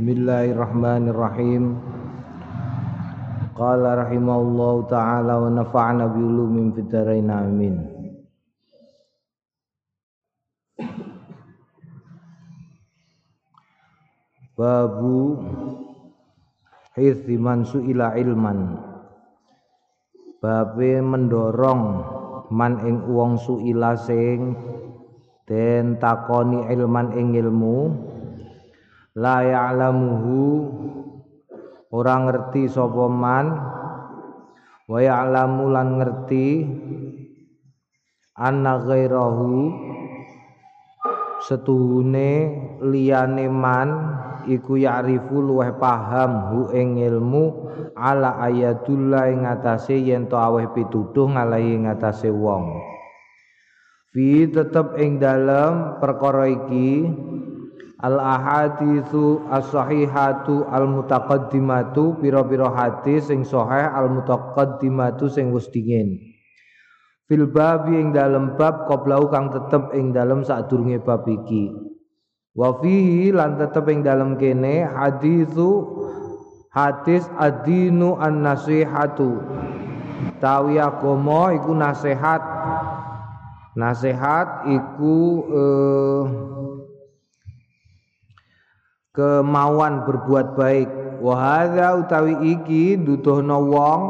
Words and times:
Bismillahirrahmanirrahim. 0.00 1.76
Qala 3.52 4.00
rahimahullahu 4.00 4.88
taala 4.88 5.44
wa 5.44 5.52
nafa'na 5.52 6.08
bi 6.08 6.24
ulumin 6.24 6.72
amin. 7.28 7.84
Babu 14.56 15.36
hirsi 16.96 17.36
man 17.36 17.68
su'ila 17.68 18.16
ilman. 18.16 18.80
Babe 20.40 21.04
mendorong 21.04 21.84
man 22.48 22.88
ing 22.88 23.04
wong 23.04 23.36
su'ila 23.36 24.00
sing 24.00 24.56
den 25.44 26.00
takoni 26.00 26.72
ilman 26.72 27.12
ing 27.20 27.36
ilmu 27.36 28.08
la 29.16 29.42
ya'lamuhu. 29.42 30.42
Ora 31.90 32.14
ngerti 32.22 32.70
sapa 32.70 33.06
man. 33.10 33.46
Wa 34.86 34.98
ya'lamu 35.02 35.64
lan 35.70 35.88
ngerti. 35.98 36.48
Anna 38.38 38.78
ghairahu. 38.78 39.54
Setuhune 41.40 42.30
liyane 42.84 43.48
man 43.48 43.88
iku 44.44 44.76
ya'rifu 44.76 45.40
luweh 45.40 45.72
paham 45.76 46.52
hu 46.52 46.60
ing 46.72 47.00
ilmu 47.00 47.72
ala 47.96 48.40
ayatullah 48.40 49.28
ing 49.32 49.44
atase 49.48 49.96
yen 50.00 50.28
to 50.28 50.36
aweh 50.36 50.68
pituduh 50.72 51.28
ngalahi 51.32 51.80
ing 51.80 51.84
atase 51.88 52.28
wong. 52.28 52.76
Fi 54.10 54.48
tetep 54.52 55.00
ing 55.00 55.16
dalem 55.22 56.02
perkara 56.02 56.50
iki 56.50 57.08
al 58.00 58.16
ahaditsu 58.16 59.44
as-sahihatu 59.52 60.64
al 60.72 60.88
mutaqaddimatu 60.88 62.20
pira-pira 62.20 62.72
hadis 62.72 63.28
sing 63.28 63.44
sahih 63.44 63.92
al 63.92 64.08
mutaqaddimatu 64.08 65.28
sing 65.28 65.52
wis 65.52 65.68
dingin. 65.68 66.16
Fil 67.30 67.46
babi 67.46 67.94
ing 67.94 68.10
dalem 68.10 68.58
bab 68.58 68.90
qoblau 68.90 69.30
kang 69.30 69.54
tetep 69.54 69.94
ing 69.94 70.10
dalem 70.10 70.42
sadurunge 70.42 70.98
bab 70.98 71.22
iki. 71.28 71.70
Wa 72.56 72.74
fihi 72.82 73.30
lan 73.30 73.54
tetep 73.54 73.86
ing 73.86 74.02
dalem 74.02 74.34
kene 74.34 74.82
haditsu 74.82 75.86
hadis 76.74 77.22
adinu 77.38 78.18
an 78.18 78.42
nasihatu 78.42 79.38
tawi 80.42 80.82
agama 80.82 81.54
iku 81.54 81.70
nasihat 81.74 82.42
nasihat 83.78 84.66
iku 84.66 85.18
eh, 85.50 86.22
kemauan 89.10 90.06
berbuat 90.06 90.54
baik. 90.54 90.88
Wahada 91.20 92.00
utawi 92.00 92.56
iki 92.56 92.96
duduhna 92.96 93.60
wong 93.60 94.00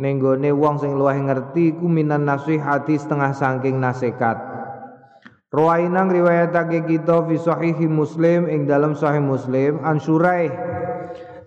nenggone 0.00 0.54
wong 0.54 0.80
sing 0.80 0.96
luwih 0.96 1.18
ngerti 1.18 1.76
iku 1.76 1.84
minan 1.84 2.24
nasihati 2.24 2.96
setengah 2.96 3.34
saking 3.34 3.82
nasihat. 3.82 4.38
Ruwainang 5.48 6.12
riwayatake 6.12 6.84
kita 6.84 7.24
fi 7.24 7.36
sahihi 7.40 7.88
Muslim 7.88 8.52
ing 8.52 8.68
dalam 8.68 8.92
sahih 8.92 9.24
Muslim 9.24 9.80
an 9.80 9.96
Suraih 9.96 10.52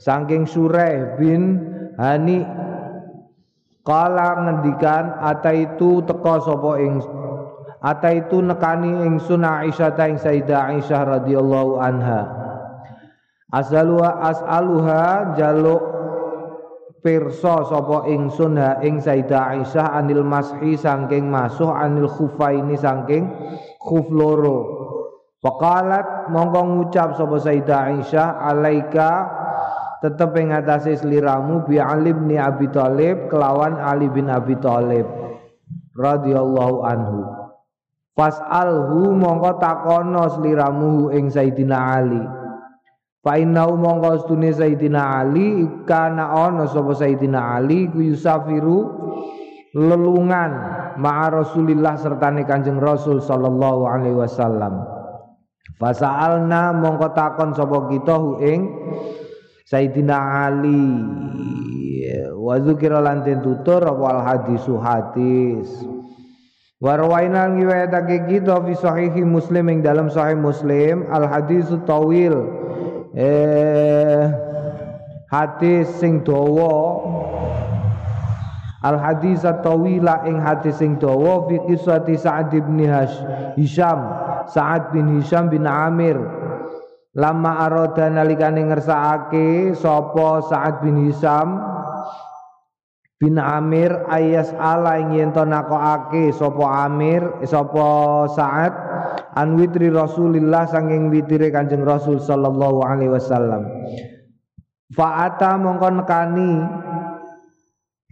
saking 0.01 0.49
Suraih 0.49 1.21
bin 1.21 1.69
Hani 2.01 2.41
kala 3.85 4.41
ngendikan 4.41 5.21
ataitu 5.21 6.01
teka 6.09 6.41
sapa 6.41 6.81
ing 6.81 6.97
ataitu 7.77 8.41
nekani 8.41 9.05
ingsun 9.05 9.45
Aisyah 9.45 9.93
ta 9.93 10.09
ing 10.09 10.17
Sayyidah 10.17 10.73
Aisyah 10.73 11.21
radhiyallahu 11.21 11.77
anha 11.77 12.40
Asaluha 13.51 14.23
as'aluha 14.31 15.35
jaluk 15.35 15.83
pirsa 17.03 17.67
sapa 17.67 18.07
ingsun 18.07 18.55
ha 18.55 18.79
ing 18.79 19.03
Sayyidah 19.03 19.59
Aisyah 19.59 19.91
anil 19.91 20.23
mashi 20.23 20.79
saking 20.79 21.27
masuh 21.27 21.67
anil 21.67 22.07
khufaini 22.07 22.79
saking 22.79 23.27
khuf 23.83 24.07
loro. 24.07 24.79
Faqalat 25.43 26.31
mongko 26.31 26.61
ngucap 26.63 27.19
sapa 27.19 27.43
Sayyidah 27.43 27.79
Aisyah 27.91 28.39
alaika 28.39 29.09
tetep 29.99 30.31
ing 30.39 30.55
atase 30.55 30.95
sliramu 30.95 31.67
bi 31.67 31.75
Ali 31.75 32.15
bin 32.15 32.39
Abi 32.39 32.71
Thalib 32.71 33.27
kelawan 33.27 33.75
Ali 33.83 34.07
bin 34.07 34.31
Abi 34.31 34.55
Thalib 34.63 35.11
radhiyallahu 35.99 36.87
anhu. 36.87 37.19
Fas'alhu 38.15 39.11
mongko 39.11 39.59
takono 39.59 40.39
sliramu 40.39 41.11
ing 41.11 41.27
Sayyidina 41.27 41.77
Ali. 41.99 42.40
Fa 43.21 43.37
innahu 43.37 43.77
mongko 43.77 44.25
stune 44.25 44.49
Sayyidina 44.49 45.21
Ali 45.21 45.69
kana 45.85 46.33
ana 46.33 46.65
sapa 46.65 46.97
Sayyidina 46.97 47.61
Ali 47.61 47.85
ku 47.85 48.01
yusafiru 48.01 48.89
lelungan 49.77 50.51
ma'a 50.97 51.29
Rasulillah 51.29 52.01
sertane 52.01 52.49
Kanjeng 52.49 52.81
Rasul 52.81 53.21
sallallahu 53.21 53.85
alaihi 53.85 54.17
wasallam. 54.17 54.81
Fasa'alna 55.77 56.73
mongko 56.81 57.13
takon 57.13 57.53
sapa 57.53 57.93
kita 57.93 58.17
hu 58.17 58.41
ing 58.41 58.59
Sayyidina 59.69 60.49
Ali 60.49 60.89
wa 62.33 62.57
dzukira 62.57 63.05
lan 63.05 63.21
tutur 63.21 63.85
wal 64.01 64.25
hadisu 64.25 64.81
hadis. 64.81 65.69
Wa 66.81 66.97
rawaina 66.97 67.53
ngiwayatake 67.53 68.25
kita 68.25 68.65
fi 68.65 68.73
sahihi 68.73 69.21
Muslim 69.21 69.69
ing 69.69 69.85
dalam 69.85 70.09
sahih 70.09 70.33
Muslim 70.33 71.05
al 71.13 71.29
hadisu 71.29 71.85
tawil 71.85 72.60
eh 73.15 74.31
hadis 75.31 75.87
sing 75.99 76.23
dawa. 76.23 76.99
Al 78.81 78.97
hadis 78.97 79.45
tawila 79.45 80.25
ing 80.25 80.41
hadis 80.41 80.81
sing 80.81 80.97
dawa 80.97 81.45
fi 81.45 81.61
kisati 81.69 82.17
Sa'ad 82.17 82.49
bin 82.49 82.81
Hisham 83.53 83.99
Sa'ad 84.49 84.89
bin 84.89 85.21
Hisham 85.21 85.53
bin 85.53 85.69
Amir. 85.69 86.17
Lama 87.13 87.67
arada 87.67 88.07
nalikane 88.07 88.65
ngersakake 88.71 89.75
sapa 89.75 90.41
Sa'ad 90.47 90.81
bin 90.81 91.05
Hisham 91.05 91.59
bin 93.21 93.37
Amir 93.37 93.93
ayas 94.09 94.49
ala 94.57 94.97
ing 94.97 95.13
yen 95.13 95.29
nakokake 95.29 96.33
sapa 96.33 96.89
Amir 96.89 97.21
sapa 97.45 98.25
Sa'ad 98.33 98.90
an 99.35 99.55
witri 99.55 99.87
Rasulillah 99.87 100.67
sanging 100.67 101.07
witire 101.07 101.51
Kanjeng 101.51 101.87
Rasul 101.87 102.19
sallallahu 102.19 102.83
alaihi 102.83 103.11
wasallam. 103.11 103.67
Fa'ata 104.91 105.55
mongko 105.55 105.87
nekani 106.03 106.51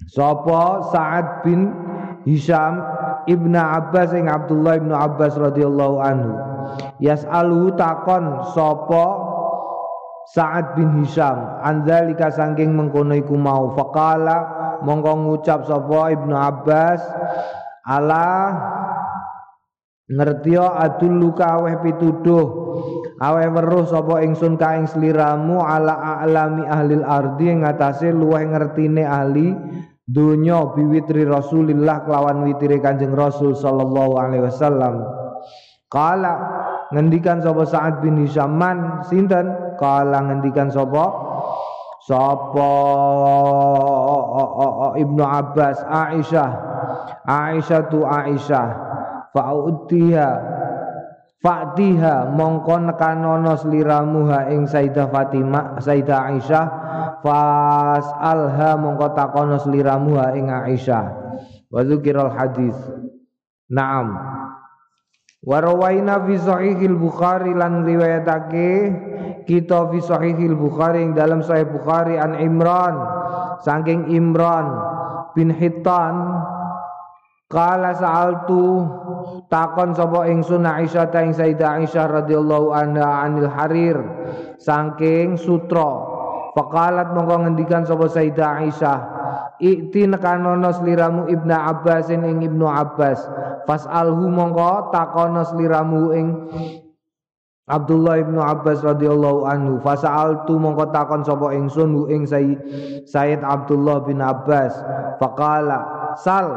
sapa 0.08 0.88
Sa'ad 0.96 1.44
bin 1.44 1.76
Hisham 2.24 2.80
Ibnu 3.28 3.60
Abbas 3.60 4.16
ing 4.16 4.32
Abdullah 4.32 4.80
Ibnu 4.80 4.96
Abbas 4.96 5.36
radhiyallahu 5.36 5.98
anhu. 6.00 6.32
Yas'alu 7.04 7.76
takon 7.76 8.48
sapa 8.56 9.06
Sa'ad 10.30 10.80
bin 10.80 11.04
Hisham 11.04 11.60
andzalika 11.66 12.32
saking 12.32 12.78
mengkono 12.78 13.18
iku 13.18 13.34
mau 13.34 13.74
faqala 13.76 14.46
mongko 14.86 15.26
ngucap 15.26 15.68
sapa 15.68 16.16
Ibnu 16.16 16.32
Abbas 16.38 17.02
ala 17.84 18.54
ngertiya 20.10 20.82
adulluka 20.82 21.62
aweh 21.62 21.78
pituduh. 21.86 22.46
Aweh 23.22 23.48
weruh 23.54 23.86
sapa 23.86 24.26
ingsun 24.26 24.58
ka 24.58 24.74
ing 24.80 24.90
sliramu 24.90 25.62
ala 25.62 26.24
alami 26.26 26.66
ahlil 26.66 27.06
ardi 27.06 27.54
ing 27.54 27.62
atase 27.62 28.10
luweh 28.10 28.42
ngertine 28.48 29.06
ahli 29.06 29.54
donya 30.10 30.74
biwitri 30.74 31.28
Rasulillah 31.28 32.02
kelawan 32.10 32.42
witire 32.50 32.82
Kanjeng 32.82 33.14
Rasul 33.14 33.54
sallallahu 33.54 34.18
alaihi 34.18 34.50
wasallam. 34.50 35.06
Kala 35.90 36.34
ngendikan 36.94 37.42
sapa 37.42 37.66
Sa'ad 37.66 38.02
bin 38.02 38.22
Hisyaman 38.26 39.06
sinten? 39.06 39.78
Kala 39.78 40.26
ngendikan 40.26 40.74
sapa? 40.74 41.06
Sapa 42.10 42.72
Ibnu 44.98 45.22
Abbas 45.22 45.86
Aisyah. 45.86 46.52
Aisyah 47.30 47.82
tu 47.94 48.02
Aisyah 48.06 48.89
fa'utiha 49.34 50.30
fa'tiha 51.40 52.36
mongko 52.36 52.76
nekanono 52.92 53.56
sliramu 53.56 54.28
ha 54.28 54.52
ing 54.52 54.68
Sayyidah 54.68 55.08
Fatimah 55.08 55.80
Sayyidah 55.80 56.20
Aisyah. 56.36 56.66
Fas'alha 57.20 58.80
mongko 58.80 59.08
takono 59.16 59.60
sliramu 59.60 60.20
ha 60.20 60.36
ing 60.36 60.52
Aisyah. 60.52 61.06
Wa 61.70 61.82
dzikiral 61.86 62.34
hadis 62.34 62.76
Naam. 63.70 64.18
Wa 65.40 65.62
rawaina 65.62 66.26
fi 66.26 66.36
sahihil 66.36 66.98
Bukhari 67.00 67.54
lan 67.54 67.86
riwayatake 67.86 68.72
kita 69.46 69.88
fi 69.94 69.98
sahihil 70.04 70.58
Bukhari 70.58 71.06
ing 71.06 71.14
dalam 71.16 71.46
sahih 71.46 71.70
Bukhari 71.70 72.18
an 72.20 72.36
Imran. 72.36 72.98
Saking 73.64 74.12
Imran 74.12 74.68
bin 75.38 75.54
Hittan 75.54 76.16
Kala 77.50 77.98
sa'altu 77.98 78.86
takon 79.48 79.96
sapa 79.96 80.30
ingsun 80.30 80.66
Aisyah 80.66 81.10
ta 81.10 81.24
ing 81.24 81.34
Sayyidah 81.34 81.84
Aisyah 81.84 82.06
radhiyallahu 82.24 82.74
anha 82.74 83.26
anil 83.26 83.50
harir. 83.50 83.98
Saking 84.60 85.40
sutra. 85.40 86.18
Faqalat 86.58 87.14
mongko 87.14 87.46
ngendikan 87.46 87.86
sapa 87.86 88.10
Sayyidah 88.10 88.50
Aisyah 88.66 89.00
Ikti 89.60 90.08
nekanono 90.08 90.72
sliramu 90.72 91.28
Ibnu 91.28 91.52
Abbas 91.52 92.08
ing 92.08 92.24
Ibnu 92.24 92.64
Abbas. 92.64 93.20
Fas'alhu 93.68 94.32
mongko 94.32 94.96
takono 94.96 95.44
sliramu 95.44 96.16
ing 96.16 96.28
Abdullah 97.70 98.18
ibnu 98.18 98.42
Abbas 98.42 98.82
radhiyallahu 98.82 99.46
anhu. 99.46 99.78
Fasa'altu 99.86 100.58
mongko 100.58 100.90
takon 100.90 101.22
sapa 101.22 101.54
ingsun 101.54 101.94
ing 102.10 102.26
Sayyid 102.26 103.42
Abdullah 103.46 104.02
bin 104.10 104.26
Abbas. 104.26 104.74
Faqala 105.22 106.16
sal 106.18 106.50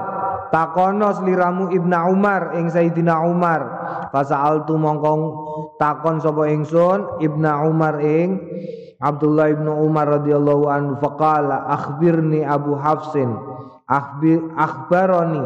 takono 0.53 1.17
sliramu 1.17 1.73
Ibnu 1.73 1.99
Umar 2.13 2.53
ing 2.61 2.69
Sayyidina 2.69 3.25
Umar. 3.25 3.81
Fasa'altu 4.13 4.77
mongko 4.77 5.13
takon 5.81 6.21
sapa 6.21 6.53
ingsun 6.53 7.25
Ibnu 7.25 7.51
Umar 7.67 7.99
ing 8.05 8.37
Abdullah 9.03 9.51
ibnu 9.51 9.83
Umar 9.83 10.23
radhiyallahu 10.23 10.71
anhu. 10.71 10.93
Faqala 11.03 11.67
akhbirni 11.75 12.47
Abu 12.47 12.79
Hafsin. 12.79 13.35
Akhbir 13.91 14.55
akhbaroni 14.55 15.43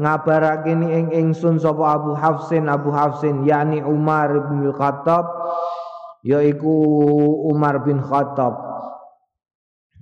ngabarake 0.00 0.72
ni 0.72 0.88
ing 0.88 1.06
ingsun 1.12 1.60
sapa 1.60 2.00
Abu 2.00 2.16
Hafsin 2.16 2.66
Abu 2.66 2.90
Hafsin 2.90 3.44
yakni 3.44 3.84
Umar 3.84 4.32
bin 4.50 4.72
Khattab 4.72 5.28
yaiku 6.24 6.74
Umar 7.52 7.84
bin 7.84 8.00
Khattab 8.02 8.73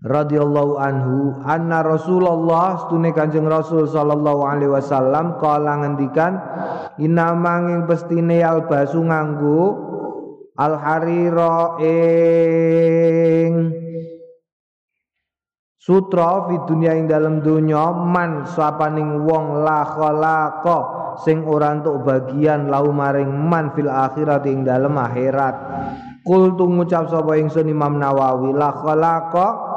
radhiyallahu 0.02 0.82
anhu 0.82 1.38
anna 1.46 1.86
Rasulullah 1.86 2.86
stune 2.86 3.14
Kanjeng 3.14 3.46
Rasul 3.46 3.86
sallallahu 3.86 4.42
alaihi 4.42 4.74
wasallam 4.74 5.38
kala 5.38 5.86
ngendikan 5.86 6.42
inamanging 6.98 7.86
pestine 7.86 8.42
albasu 8.42 8.98
nganggo 8.98 9.62
al 10.58 10.74
harira 10.74 11.78
ing 11.78 13.78
Sutra 15.82 16.46
fi 16.46 16.62
dunia 16.62 16.94
ing 16.94 17.10
dalam 17.10 17.42
dunya 17.42 17.90
man 17.90 18.46
sapaning 18.46 19.26
wong 19.26 19.66
la 19.66 19.82
khalaqa 19.82 20.78
sing 21.26 21.42
ora 21.42 21.74
entuk 21.74 22.06
bagian 22.06 22.70
lau 22.70 22.94
maring 22.94 23.26
man 23.26 23.74
fil 23.74 23.90
akhirat 23.90 24.46
ing 24.46 24.62
dalam 24.62 24.94
akhirat. 24.94 25.58
Kul 26.22 26.54
ngucap 26.54 27.10
sapa 27.10 27.34
ingsun 27.34 27.66
Imam 27.66 27.98
Nawawi 27.98 28.54
la 28.54 28.70
khalaqa 28.70 29.71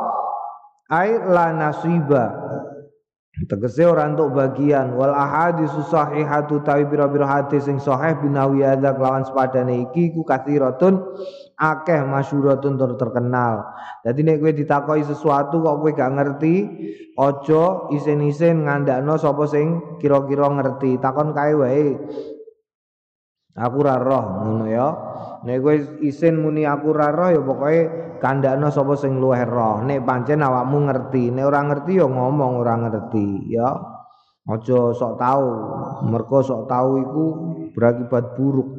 ai 0.90 1.18
la 1.26 1.52
nasiba. 1.54 2.26
Tegese 3.36 3.84
ora 3.84 4.08
entuk 4.08 4.32
bagian. 4.32 4.96
Wal 4.96 5.12
ahadis 5.12 5.68
sahihatu 5.92 6.64
tawi 6.64 6.88
pira-pira 6.88 7.28
hadis 7.28 7.68
sing 7.68 7.84
sahih 7.84 8.16
binawi 8.24 8.64
hadza 8.64 8.96
kelawan 8.96 9.28
sepadane 9.28 9.92
iki 9.92 10.16
ku 10.16 10.24
kathiratun 10.24 11.04
akeh 11.60 12.00
masyhuratun 12.08 12.80
tur 12.80 12.96
terkenal. 12.96 13.76
Dadi 14.08 14.24
nek 14.24 14.40
kowe 14.40 14.56
ditakoki 14.56 15.04
sesuatu 15.04 15.60
kok 15.60 15.76
kowe 15.84 15.92
gak 15.92 16.16
ngerti 16.16 16.56
aja 17.20 17.64
isin-isin 17.92 18.64
ngandakno 18.64 19.20
sapa 19.20 19.44
sing 19.52 20.00
kira-kira 20.00 20.48
ngerti. 20.48 20.96
Takon 21.04 21.36
kae 21.36 21.60
wae 21.60 21.86
aku 23.56 23.78
ra 23.82 23.96
roh 23.98 24.24
ngono 24.44 24.66
ya. 24.68 24.88
Nek 25.48 25.58
kowe 25.64 25.76
isin 26.04 26.44
muni 26.44 26.68
aku 26.68 26.92
ra 26.92 27.10
roh 27.16 27.30
ya 27.32 27.42
pokoke 27.42 27.82
kandhakno 28.20 28.68
sapa 28.68 28.94
sing 29.00 29.18
luwih 29.18 29.48
roh. 29.48 29.82
Nek 29.82 30.04
pancen 30.04 30.44
awakmu 30.44 30.92
ngerti 30.92 31.32
nek 31.32 31.48
ora 31.48 31.62
ngerti 31.64 31.92
ya 31.98 32.08
ngomong 32.08 32.52
ora 32.60 32.76
ngerti 32.76 33.56
ya. 33.56 33.70
Aja 34.46 34.94
sok 34.94 35.18
tahu 35.18 35.50
mergo 36.06 36.38
sok 36.46 36.70
tahu 36.70 37.02
iku 37.02 37.26
berakibat 37.74 38.38
buruk 38.38 38.78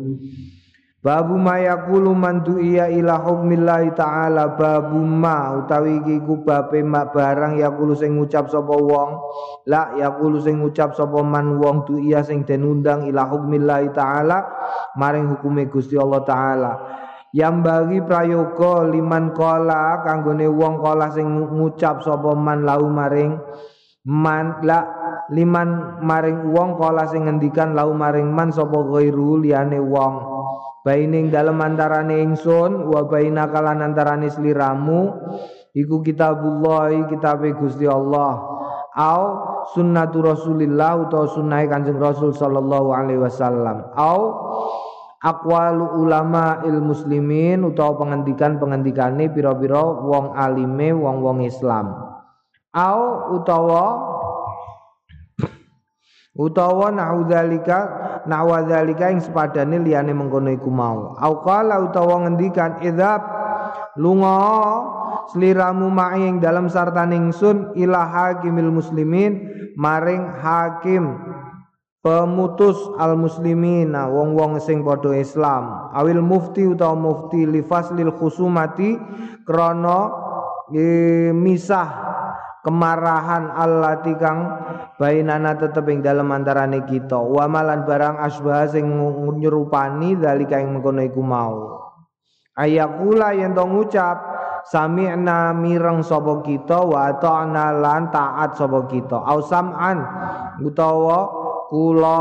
Babu 1.07 1.39
ma 1.39 1.63
yaqulu 1.63 2.19
man 2.19 2.43
du'iya 2.43 2.91
ila 2.91 3.23
hukmillahi 3.23 3.95
ta'ala. 3.95 4.59
Babu 4.59 4.99
ma 5.07 5.55
utawi 5.55 6.03
iki 6.03 6.19
ku 6.27 6.43
babe 6.43 6.83
mak 6.83 7.15
barang 7.15 7.63
yaqulu 7.63 7.95
sing 7.95 8.19
ngucap 8.19 8.51
sapa 8.51 8.75
wong. 8.75 9.23
La 9.71 9.95
yaqulu 9.95 10.43
sing 10.43 10.59
ngucap 10.59 10.99
sapa 10.99 11.23
man 11.23 11.63
wong 11.63 11.87
du'iya 11.87 12.27
sing 12.27 12.43
den 12.43 12.67
undang 12.67 13.07
ila 13.07 13.23
hukmillahi 13.23 13.95
ta'ala 13.95 14.51
maring 14.99 15.31
hukume 15.31 15.71
Gusti 15.71 15.95
Allah 15.95 16.27
taala. 16.27 16.73
Yang 17.31 17.55
bagi 17.63 17.99
prayoga 18.03 18.91
liman 18.91 19.31
kola 19.31 20.03
kanggone 20.03 20.51
wong 20.51 20.83
kola 20.83 21.07
sing 21.15 21.31
ngucap 21.31 22.03
sapa 22.03 22.35
man 22.35 22.67
lau 22.67 22.83
maring 22.91 23.39
man 24.11 24.59
la 24.67 24.83
liman 25.31 26.03
maring 26.03 26.51
wong 26.51 26.75
kola 26.75 27.07
sing 27.07 27.31
ngendikan 27.31 27.79
lau 27.79 27.95
maring 27.95 28.27
man 28.27 28.51
sapa 28.51 28.75
ghairu 28.91 29.39
liyane 29.39 29.79
wong 29.79 30.36
baining 30.87 31.35
dalam 31.35 31.59
antarane 31.59 32.23
ingsun 32.23 32.87
wa 32.87 33.03
baina 33.11 33.51
kalan 33.51 33.83
antarane 33.83 34.31
sliramu 34.31 35.19
iku 35.75 35.99
kitabullah 36.07 37.11
kitab 37.11 37.43
Gusti 37.59 37.91
Allah. 37.91 38.55
Au 38.97 39.23
sunnatu 39.77 40.25
Rasulillah 40.25 41.05
utawa 41.05 41.29
sunnah 41.29 41.61
Kanjeng 41.69 42.01
Rasul 42.01 42.33
sallallahu 42.33 42.97
alaihi 42.97 43.21
wasallam. 43.21 43.93
Au 43.93 44.21
aqwalu 45.21 46.01
ulama 46.01 46.65
il 46.65 46.81
muslimin 46.81 47.61
utawa 47.67 48.01
pengendikan-pengendikane 48.01 49.29
pira-pira 49.37 49.85
wong 49.85 50.33
alime 50.33 50.97
wong-wong 50.97 51.45
Islam. 51.45 51.93
Au 52.73 53.37
utawa 53.37 54.16
utawa 56.37 56.93
naudhalika 56.93 57.79
nawadhalika 58.29 59.09
ing 59.11 59.25
sepadane 59.25 59.81
liyane 59.81 60.13
mengkono 60.13 60.53
iku 60.53 60.69
mau. 60.69 61.17
Au 61.17 61.41
qala 61.41 61.81
utawa 61.81 62.29
ngendikan 62.29 62.85
idzab 62.85 63.25
lunga 63.97 64.37
sliramu 65.33 65.89
ma'i 65.89 66.29
ing 66.29 66.37
dalam 66.39 66.69
sartane 66.69 67.17
ingsun 67.17 67.75
ila 67.75 68.05
hakimil 68.07 68.71
muslimin 68.71 69.49
maring 69.75 70.29
hakim 70.39 71.17
pemutus 72.05 72.79
al 73.03 73.19
muslimin 73.19 73.97
wong-wong 73.97 74.61
sing 74.63 74.85
padha 74.87 75.17
Islam. 75.17 75.91
Awil 75.97 76.23
mufti 76.23 76.63
utawa 76.63 76.95
mufti 76.95 77.49
li 77.49 77.65
faslil 77.65 78.15
khusumati 78.15 78.95
krana 79.43 80.13
e, 80.71 80.85
misah 81.35 82.16
kemarahan 82.67 83.55
Allah 83.55 84.03
kang 84.19 84.39
bainana 84.99 85.55
tetep 85.55 85.87
ing 85.87 86.03
dalem 86.03 86.27
antarane 86.35 86.83
kita. 86.83 87.15
Wa 87.15 87.47
malan 87.47 87.87
barang 87.87 88.19
asbah 88.19 88.67
sing 88.67 88.91
nyerupani 89.39 90.19
dalika 90.19 90.59
ing 90.59 90.75
mengkono 90.75 91.07
iku 91.07 91.23
mau. 91.23 91.55
Ayakula 92.59 93.39
yen 93.39 93.55
to 93.55 93.63
ngucap 93.63 94.19
sami'na 94.67 95.55
mireng 95.55 96.03
sapa 96.03 96.43
kita 96.43 96.83
wa 96.83 97.15
ta'na 97.15 97.71
lan 97.71 98.11
taat 98.11 98.59
sapa 98.59 98.91
kita. 98.91 99.15
Au 99.15 99.39
sam'an 99.47 100.03
utawa 100.59 101.31
kula 101.71 102.19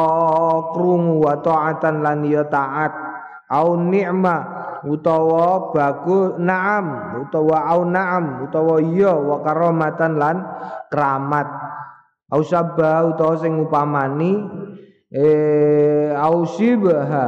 krungu 0.78 1.26
wa 1.26 1.42
ta'atan 1.42 2.06
lan 2.06 2.22
ya 2.22 2.46
taat. 2.46 2.94
Au 3.50 3.74
ni'ma 3.74 4.65
utawa 4.86 5.74
bagus 5.74 6.38
naam 6.38 7.20
utawa 7.26 7.66
au 7.74 7.86
naam 7.90 8.46
utawa 8.46 8.82
iya 8.82 9.14
wa 9.14 9.42
karamatan 9.42 10.18
lan 10.18 10.38
keramat. 10.94 11.48
Au 12.34 12.42
sabba 12.42 13.06
utawa 13.06 13.38
sing 13.38 13.58
upamani 13.62 14.42
eh 15.14 16.10
au 16.18 16.46
sibaha 16.50 17.26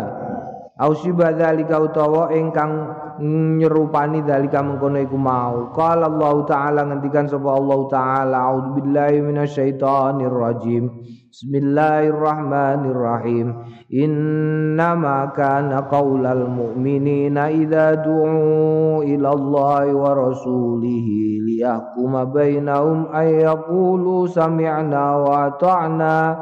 au 0.78 0.94
sibah 0.94 1.34
dzalika 1.34 1.82
utawa 1.82 2.34
ingkang 2.34 2.94
nyerupani 3.22 4.22
dalika 4.22 4.62
mengkono 4.62 5.02
iku 5.02 5.18
mau. 5.18 5.74
Qala 5.74 6.06
Allah 6.10 6.46
taala 6.46 6.86
ngendikan 6.86 7.26
sapa 7.26 7.50
Allah 7.54 7.88
taala 7.90 8.38
a'udzubillahi 8.50 9.22
minasyaitonir 9.26 10.34
rajim. 10.34 10.90
Bismillahirrahmanirrahim. 11.34 13.48
Innama 13.94 15.32
kana 15.34 15.82
qawlal 15.90 16.48
mu'minina 16.50 17.50
idza 17.54 17.96
du'u 18.02 19.04
ila 19.06 19.30
Allah 19.34 19.94
wa 19.94 20.14
rasulihi 20.18 21.42
liyahkuma 21.46 22.26
bainahum 22.30 23.08
ay 23.14 23.42
yaqulu 23.46 24.28
sami'na 24.30 25.18
wa 25.24 25.46
ata'na 25.50 26.38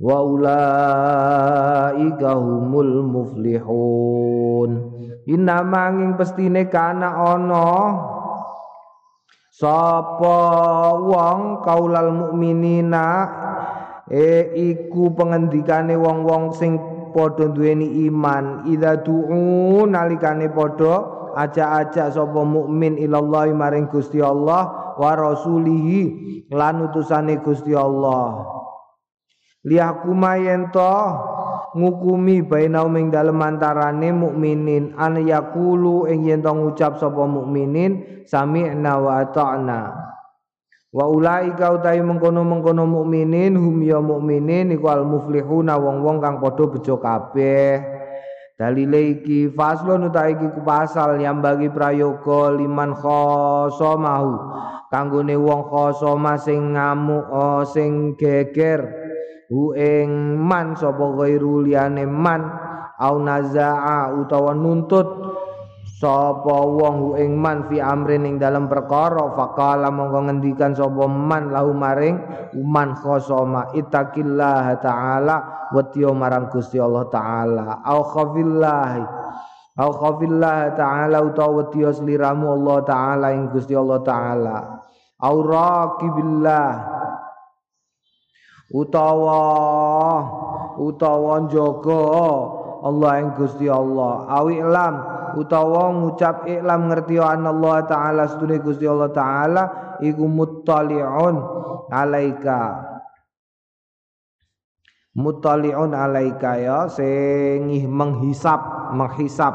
wa 0.00 0.24
ulaika 0.24 2.32
humul 2.32 3.04
muflihun 3.04 4.89
Innama 5.30 5.94
nging 5.94 6.18
pestine 6.18 6.66
kana 6.66 7.14
ana. 7.14 7.66
Sapa 9.54 10.38
wong 10.98 11.62
kaulal 11.62 12.10
mukminina? 12.10 13.06
E 14.10 14.50
iku 14.58 15.14
pengendikane 15.14 15.94
wong-wong 15.94 16.50
sing 16.50 16.74
padha 17.14 17.46
duweni 17.46 18.10
iman. 18.10 18.66
Idza 18.66 19.06
du'u 19.06 19.86
nalikane 19.86 20.50
padha 20.50 21.20
ajak-ajak 21.38 22.10
sapa 22.10 22.42
mukmin 22.42 22.98
ilallah 22.98 23.46
maring 23.54 23.86
Gusti 23.86 24.18
Allah 24.18 24.94
wa 24.98 25.12
rasulihi 25.14 26.02
lan 26.50 26.90
utusane 26.90 27.38
Gusti 27.38 27.70
Allah. 27.70 28.50
Liyakuma 29.62 30.40
yen 30.42 30.74
ngukumi 31.76 32.42
baina 32.42 32.82
ing 32.86 33.10
dalem 33.10 33.38
antarane 33.38 34.10
mukminin. 34.10 34.94
An 34.98 35.18
yaqulu 35.20 36.10
ing 36.10 36.26
yen 36.26 36.42
to 36.42 36.50
ngucap 36.50 36.98
sapa 36.98 37.24
mukminin 37.26 38.24
sami'na 38.26 38.92
wa 38.98 39.22
ata'na. 39.22 39.80
Wa 40.90 41.06
ulaika 41.06 41.70
utawi 41.70 42.02
mengkono-mengkono 42.02 42.82
mukminin 42.82 43.54
hum 43.54 43.78
ya 43.78 44.02
mukminin 44.02 44.74
iku 44.74 44.90
al 44.90 45.06
muflihuna 45.06 45.78
wong-wong 45.78 46.18
kang 46.18 46.42
padha 46.42 46.66
bejo 46.66 46.98
kabeh. 46.98 47.78
Dalile 48.58 49.16
iki 49.16 49.54
faslun 49.54 50.10
utawi 50.10 50.34
iki 50.34 50.60
pasal 50.66 51.22
yang 51.22 51.38
bagi 51.38 51.70
prayoga 51.70 52.52
liman 52.52 52.92
khoso 52.98 53.94
mau 53.96 54.34
kanggone 54.90 55.38
wong 55.38 55.62
khoso 55.70 56.18
sing 56.42 56.74
ngamuk 56.74 57.24
oh, 57.30 57.62
sing 57.62 58.18
geger 58.18 59.09
hu 59.50 59.74
ing 59.74 60.38
man 60.38 60.78
sapa 60.78 61.10
ghairu 61.18 61.66
liyane 61.66 62.06
man 62.06 62.46
au 63.02 63.18
nazaa 63.18 64.14
utawa 64.14 64.54
nuntut 64.54 65.10
sapa 65.98 66.56
wong 66.64 66.96
hu 67.02 67.08
ing 67.18 67.34
man 67.34 67.66
fi 67.66 67.82
amrin 67.82 68.24
ing 68.24 68.38
dalam 68.38 68.70
perkara 68.70 69.34
faqala 69.34 69.90
monggo 69.90 70.30
ngendikan 70.30 70.72
sapa 70.72 71.04
man 71.10 71.50
lahu 71.50 71.74
maring 71.74 72.16
man 72.62 72.94
khosoma 72.94 73.74
ittaqillah 73.74 74.78
taala 74.78 75.68
watiyo 75.74 76.14
marang 76.14 76.50
Gusti 76.50 76.78
Allah 76.82 77.06
taala. 77.10 77.82
Au 77.86 78.02
khafillah 78.02 78.90
au 79.78 79.90
khafillah 79.94 80.74
taala 80.74 81.22
utawa 81.22 81.64
watiyo 81.64 81.94
sliramu 81.94 82.54
Allah 82.54 82.76
taala 82.86 83.26
ing 83.34 83.50
Gusti 83.54 83.74
Allah 83.74 84.02
taala. 84.02 84.56
Au 85.20 85.36
raqibillah 85.44 86.99
utawa 88.70 89.42
utawa 90.78 91.42
njaga 91.44 92.06
Allah 92.80 93.10
ing 93.20 93.28
Gusti 93.36 93.68
Allah. 93.68 94.24
Awi 94.30 94.62
ilam 94.62 94.94
utawa 95.36 95.92
ngucap 95.92 96.48
iklam 96.48 96.88
ngerti 96.88 97.20
Allah 97.20 97.84
taala 97.84 98.24
sedune 98.30 98.56
Gusti 98.62 98.88
Allah 98.88 99.12
taala 99.12 99.62
iku 100.00 100.24
muttaliun 100.24 101.36
alaika. 101.92 102.88
Muttaliun 105.12 105.92
alaika 105.92 106.56
ya 106.56 106.88
sing 106.88 107.68
menghisap 107.90 108.94
menghisap. 108.96 109.54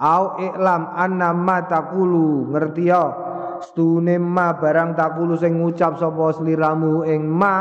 Au 0.00 0.40
iklam 0.40 0.90
anna 0.96 1.36
ma 1.36 1.60
taqulu 1.68 2.50
ngerti 2.50 2.88
ya 2.88 3.29
stune 3.62 4.16
ma 4.18 4.56
barang 4.56 4.96
takulu 4.96 5.36
sing 5.36 5.60
ngucap 5.60 6.00
sapa 6.00 6.36
sliramu 6.36 7.04
ing 7.04 7.24
ma 7.24 7.56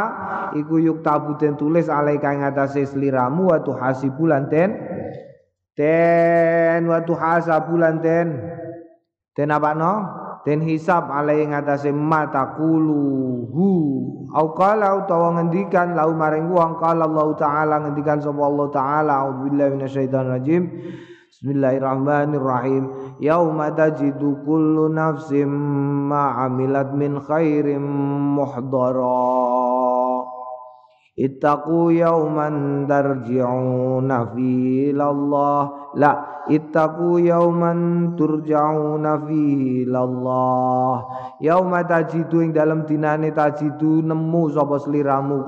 iku 0.56 0.80
yuk 0.80 1.04
tabuten 1.04 1.60
tulis 1.60 1.88
alaika 1.92 2.32
ing 2.34 2.44
atase 2.44 2.88
sliramu 2.88 3.52
wa 3.52 3.60
tuhasibulan 3.62 4.48
ten 4.48 4.70
ten 5.76 6.84
wa 6.88 7.00
tuhasabulan 7.04 8.04
ten 8.04 8.28
ten 9.36 9.48
apa 9.52 9.72
no 9.76 9.94
ten 10.44 10.64
hisab 10.64 11.12
alai 11.12 11.44
ing 11.44 11.52
atase 11.56 11.92
ma 11.92 12.28
takulu 12.28 13.48
hu 13.52 13.70
au 14.36 14.48
qala 14.54 15.00
utawa 15.00 15.40
ngendikan 15.40 15.98
lau 15.98 16.14
maring 16.14 16.50
wong 16.50 16.78
qala 16.78 17.06
Allah 17.06 17.28
taala 17.36 17.76
ngendikan 17.84 18.22
sapa 18.22 18.42
Allah 18.44 18.68
taala 18.72 19.14
auzubillahi 19.26 19.74
minasyaitonir 19.76 20.30
rajim 20.38 20.64
Bismillahirrahmanirrahim. 21.40 23.16
Yauma 23.24 23.72
tajidu 23.72 24.44
kullu 24.44 24.92
nafsin 24.92 25.48
ma 26.12 26.36
amilat 26.44 26.92
min 26.92 27.16
khairin 27.16 27.80
muhdara. 28.36 30.20
Ittaqu 31.16 31.96
yauman 31.96 32.84
tarji'una 32.92 34.36
fi 34.36 34.52
Allah. 35.00 35.96
La, 35.96 36.44
ittaqu 36.52 37.24
yauman 37.24 38.20
turja'una 38.20 39.24
fi 39.24 39.44
Allah. 39.96 41.08
Yauma 41.40 41.88
tajidu 41.88 42.44
ing 42.44 42.52
dalam 42.52 42.84
dinane 42.84 43.32
tajidu 43.32 44.04
nemu 44.04 44.44
sapa 44.52 44.76
sliramu. 44.76 45.40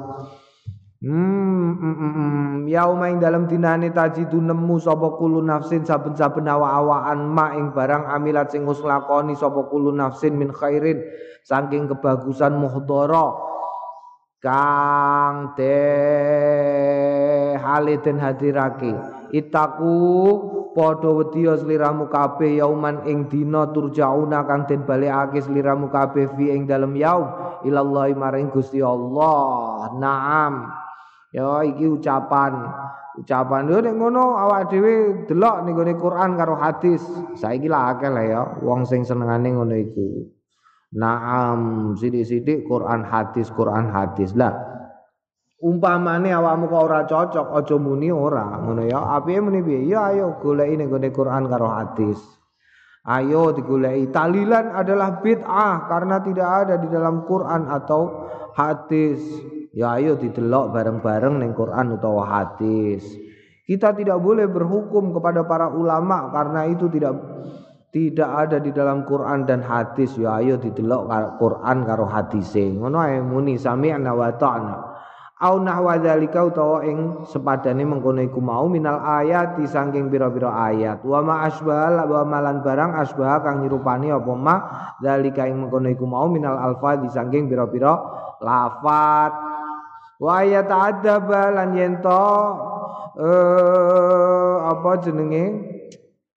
Hmm, 1.01 1.81
mm, 1.81 1.95
mm, 1.97 2.13
mm. 2.13 2.69
yauma 2.69 3.09
ing 3.09 3.17
dalam 3.17 3.49
dinane 3.49 3.89
tajidu 3.89 4.37
nemu 4.37 4.77
sapa 4.77 5.17
kulo 5.17 5.41
nafsin 5.41 5.81
saben-saben 5.81 6.45
awa-awaan 6.45 7.25
ma 7.25 7.57
ing 7.57 7.73
barang 7.73 8.05
amilat 8.05 8.53
sing 8.53 8.69
wis 8.69 8.85
lakoni 8.85 9.33
sapa 9.33 9.65
kulo 9.65 9.89
nafsin 9.89 10.37
min 10.37 10.53
khairin 10.53 11.01
saking 11.41 11.89
kebagusan 11.89 12.53
muhdara. 12.53 13.33
Kang 14.45 15.57
de 15.57 15.81
hale 17.57 17.97
den 18.05 18.17
hadirake 18.21 18.93
itaku 19.33 19.93
padha 20.77 21.09
wedi 21.17 21.49
sliramu 21.49 22.13
kabeh 22.13 22.61
yauman 22.61 23.09
ing 23.09 23.25
dina 23.25 23.73
turjauna 23.73 24.45
kang 24.45 24.69
den 24.69 24.85
balekake 24.85 25.41
sliramu 25.41 25.89
kabeh 25.89 26.29
fi 26.37 26.53
ing 26.53 26.69
dalem 26.69 26.93
yaum 26.93 27.25
ilallahi 27.65 28.13
maring 28.13 28.53
Gusti 28.53 28.85
Allah. 28.85 29.89
Naam 29.97 30.69
Ya 31.31 31.63
iki 31.63 31.87
ucapan 31.87 32.67
ucapan 33.15 33.67
lho 33.67 33.79
nek 33.79 33.95
ngono 33.95 34.35
awak 34.35 34.71
dhewe 34.71 35.27
delok 35.27 35.63
ning 35.63 35.79
gone 35.79 35.95
Quran 35.95 36.35
karo 36.35 36.59
hadis. 36.59 36.99
Saiki 37.39 37.71
lah 37.71 37.95
akeh 37.95 38.11
lah 38.11 38.25
ya 38.27 38.41
wong 38.59 38.83
sing 38.83 39.07
senengane 39.07 39.55
ngono 39.55 39.75
iku. 39.75 40.27
Naam 40.91 41.91
sithik-sithik 41.95 42.67
Quran 42.67 43.07
hadis 43.07 43.47
Quran 43.55 43.87
hadis 43.95 44.35
lah. 44.35 44.51
Umpamane 45.61 46.35
awakmu 46.35 46.67
kok 46.67 46.83
ora 46.83 46.99
cocok 47.07 47.47
aja 47.53 47.75
muni 47.79 48.11
ora 48.11 48.59
ngono 48.59 48.83
ya. 48.83 48.99
Apike 49.15 49.39
muni 49.39 49.63
piye? 49.63 49.87
Ya 49.87 50.11
ayo 50.11 50.35
goleki 50.43 50.83
ning 50.83 50.91
gone 50.91 51.09
Quran 51.15 51.47
karo 51.47 51.71
hadis. 51.71 52.19
Ayo 53.07 53.55
digoleki. 53.55 54.11
Talilan 54.11 54.75
adalah 54.75 55.23
bid'ah 55.23 55.87
karena 55.87 56.19
tidak 56.19 56.49
ada 56.67 56.75
di 56.75 56.91
dalam 56.91 57.23
Quran 57.23 57.71
atau 57.71 58.27
hadis. 58.51 59.23
Ya 59.71 59.95
ayo 59.99 60.19
didelok 60.19 60.75
bareng-bareng 60.75 61.39
ning 61.39 61.51
Quran 61.55 61.95
utawa 61.95 62.23
hadis. 62.27 63.03
Kita 63.63 63.95
tidak 63.95 64.19
boleh 64.19 64.51
berhukum 64.51 65.15
kepada 65.15 65.47
para 65.47 65.71
ulama 65.71 66.27
karena 66.33 66.67
itu 66.67 66.91
tidak 66.91 67.15
tidak 67.91 68.29
ada 68.47 68.57
di 68.59 68.71
dalam 68.71 69.07
Quran 69.07 69.47
dan 69.47 69.63
hadis. 69.63 70.15
Ya 70.19 70.39
ayo 70.39 70.59
didelok 70.59 71.07
Quran 71.39 71.87
karo 71.87 72.07
hadise. 72.07 72.67
Ngono 72.67 72.97
ae 72.99 73.23
muni 73.23 73.55
sami'na 73.55 74.11
wa 74.11 74.31
ta'na. 74.35 74.75
Au 75.41 75.57
nahwa 75.57 75.97
dzalika 75.97 76.45
utawa 76.45 76.85
ing 76.85 77.25
sepadane 77.25 77.81
mengkono 77.81 78.21
iku 78.21 78.37
mau 78.37 78.69
minal 78.69 79.01
ayat 79.01 79.57
saking 79.57 80.13
pira-pira 80.13 80.53
ayat. 80.53 81.01
Wa 81.01 81.25
ma 81.25 81.49
asbahal 81.49 81.97
wa 81.97 82.21
malan 82.29 82.61
barang 82.61 82.93
asbah 82.93 83.41
kang 83.41 83.65
nyirupani 83.65 84.13
apa 84.13 84.33
ma 84.37 84.55
dzalika 85.01 85.49
ing 85.49 85.65
mengkono 85.65 85.89
iku 85.89 86.05
mau 86.05 86.29
minal 86.29 86.61
alfa 86.61 87.01
saking 87.09 87.49
pira-pira 87.49 87.97
lafat 88.37 89.50
wa 90.21 90.45
yata'addaba 90.45 91.57
lan 91.57 91.73
yento 91.73 92.25
eh 93.17 94.55
apa 94.69 94.91
jenenge? 95.01 95.45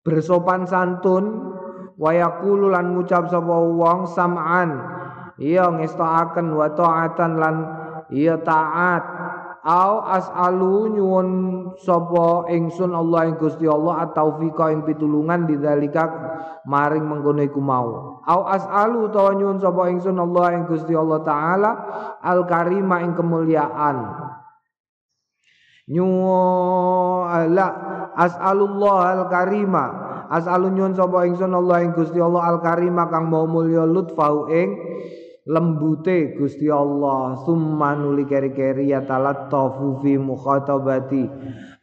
Bersopan 0.04 0.64
santun 0.68 1.24
wa 1.96 2.10
yaqulu 2.12 2.72
lan 2.72 2.96
ngucap 2.96 3.28
sapa 3.28 3.52
wong 3.52 4.08
sam'an. 4.08 4.68
Iya 5.40 5.68
ngestakaken 5.68 6.52
wa 6.52 6.68
ta'atan 6.72 7.32
lan 7.40 7.56
iya 8.12 8.40
taat. 8.40 9.04
Au 9.64 10.04
as'alu 10.04 10.92
nyuwun 10.92 11.28
sapa 11.80 12.52
ingsun 12.52 12.92
Allah 12.92 13.32
ing 13.32 13.40
Gusti 13.40 13.64
Allah 13.64 14.04
at-taufiqa 14.04 14.76
ing 14.76 14.84
pitulungan 14.84 15.48
didzalika 15.48 16.04
maring 16.68 17.08
mengkono 17.08 17.40
iku 17.40 17.64
mau 17.64 18.13
au 18.24 18.40
as'alu 18.48 19.08
utawa 19.08 19.36
nyuwun 19.36 19.60
sapa 19.60 19.92
ingsun 19.92 20.16
Allah 20.16 20.56
ing 20.56 20.64
Gusti 20.64 20.96
Allah 20.96 21.20
taala 21.24 21.70
al-karima 22.24 23.04
ing 23.04 23.12
kemuliaan. 23.12 23.96
Nyuwun 25.92 27.56
as'alullah 28.16 28.98
al-karima. 29.20 29.84
As'alu 30.32 30.72
nyuwun 30.72 30.96
sapa 30.96 31.28
ingsun 31.28 31.52
Allah 31.52 31.84
ing 31.84 31.92
Gusti 31.92 32.16
Allah 32.16 32.56
al-karima 32.56 33.12
kang 33.12 33.28
mau 33.28 33.44
mulya 33.44 33.84
lutfau 33.84 34.48
ing 34.48 34.72
lembute 35.44 36.32
Gusti 36.40 36.72
Allah 36.72 37.36
summa 37.44 37.92
nuli 37.92 38.24
keri-keri 38.24 38.88
ya 38.92 39.04
talattafu 39.04 40.00
fi 40.00 40.16
mukhatabati. 40.16 41.24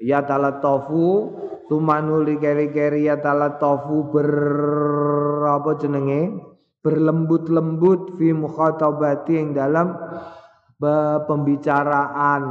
Ya 0.01 0.25
talattafu 0.25 1.29
summa 1.69 2.01
nuli 2.01 2.41
keri-keri 2.41 3.05
ya 3.05 3.21
talattafu 3.21 4.09
ber 4.09 4.29
apa 5.45 5.77
jenenge? 5.77 6.49
Berlembut-lembut 6.81 8.17
fi 8.17 8.33
mukhatabati 8.33 9.37
yang 9.37 9.53
dalam 9.53 9.93
pembicaraan. 11.29 12.43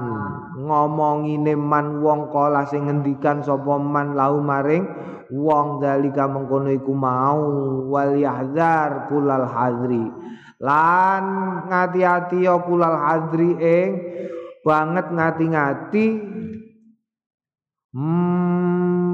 Ngomongine 0.63 1.59
man 1.59 1.99
wong 1.99 2.31
kala 2.31 2.63
sing 2.71 2.87
ngendikan 2.87 3.43
sapa 3.43 3.75
man 3.83 4.15
lau 4.15 4.39
maring 4.39 4.87
wong 5.35 5.83
dalika 5.83 6.31
mengkono 6.31 6.71
iku 6.71 6.95
mau 6.95 7.43
wal 7.91 8.15
yahzar 8.15 9.11
kulal 9.11 9.51
hadri 9.51 10.07
lan 10.61 11.25
ngati-ati 11.73 12.45
ya 12.45 12.61
kulal 12.61 12.97
hadri 13.01 13.57
ing 13.57 13.89
banget 14.61 15.09
ngati-ngati. 15.09 16.07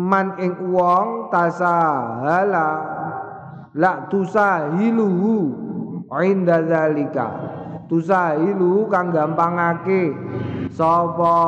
Man 0.07 0.39
ing 0.43 0.53
wong 0.71 1.31
tasahala 1.31 2.69
la 3.73 3.93
tusahiluhu 4.11 5.35
inda 6.11 6.67
zalika. 6.67 7.27
Tusahilu 7.87 8.91
kang 8.91 9.15
gampangake. 9.15 10.11
Sapa? 10.75 11.39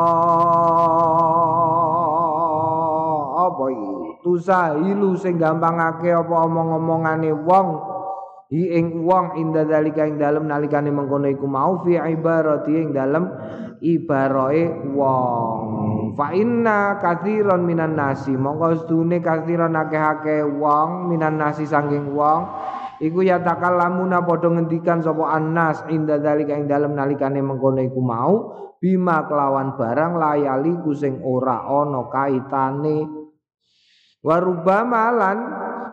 Apa 3.34 3.64
iki? 3.74 3.94
Tusahilu 4.22 5.18
sing 5.18 5.34
gampangake 5.36 6.14
apa 6.14 6.34
omong-omongane 6.46 7.34
wong 7.34 7.97
hi 8.48 8.80
ing 8.80 9.04
wong 9.04 9.36
inda 9.36 9.68
zalika 9.68 10.08
ing 10.08 10.16
dalem 10.16 10.48
nalikane 10.48 10.88
mengkono 10.88 11.28
iku 11.28 11.44
mau 11.44 11.84
fi 11.84 12.00
ibarati 12.00 12.72
ing 12.72 12.96
dalem 12.96 13.28
ibarae 13.84 14.88
wong. 14.96 16.16
Fa 16.16 16.32
inna 16.32 16.96
katsiran 16.96 17.62
minan 17.62 17.94
nasi. 17.94 18.32
Mongko 18.32 18.84
sedune 18.84 19.20
katsiran 19.20 19.76
akeh-akeh 19.76 20.48
wong 20.48 21.12
minan 21.12 21.36
nasi 21.36 21.68
sanging 21.68 22.16
wong 22.16 22.48
iku 23.04 23.20
ya 23.22 23.38
takalamuna 23.44 24.24
padha 24.24 24.50
ngendikan 24.50 25.04
sapa 25.04 25.28
annas 25.28 25.84
inda 25.92 26.18
zalika 26.18 26.56
ing 26.56 26.66
dalem 26.66 26.96
nalikane 26.96 27.44
mengkono 27.44 27.84
iku 27.84 28.00
mau 28.00 28.34
bima 28.80 29.28
kelawan 29.28 29.76
barang 29.76 30.12
layali 30.16 30.72
ku 30.80 30.96
sing 30.96 31.20
ora 31.20 31.68
ana 31.68 32.08
kaitane. 32.08 32.98
Warubama 34.24 35.04
lan 35.14 35.38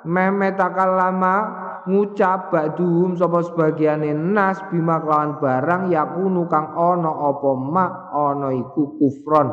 memetakallama 0.08 1.64
ngucap 1.86 2.50
ba'duhum 2.50 3.13
sapa 3.13 3.46
sebagiane 3.46 4.12
nas 4.13 4.58
bima 4.74 4.98
kelawan 4.98 5.38
barang 5.38 5.94
yakunu 5.94 6.50
kang 6.50 6.74
ana 6.74 7.10
apa 7.10 7.51
mak 7.54 7.94
ana 8.13 8.50
iku 8.54 8.98
kufron. 8.98 9.48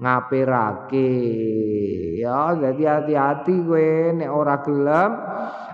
Ngapirake? 0.00 1.10
Ya 2.18 2.56
jadi 2.56 2.82
hati-hati 2.98 3.54
kowe 3.62 3.88
nek 4.16 4.30
ora 4.32 4.58
gelem 4.64 5.10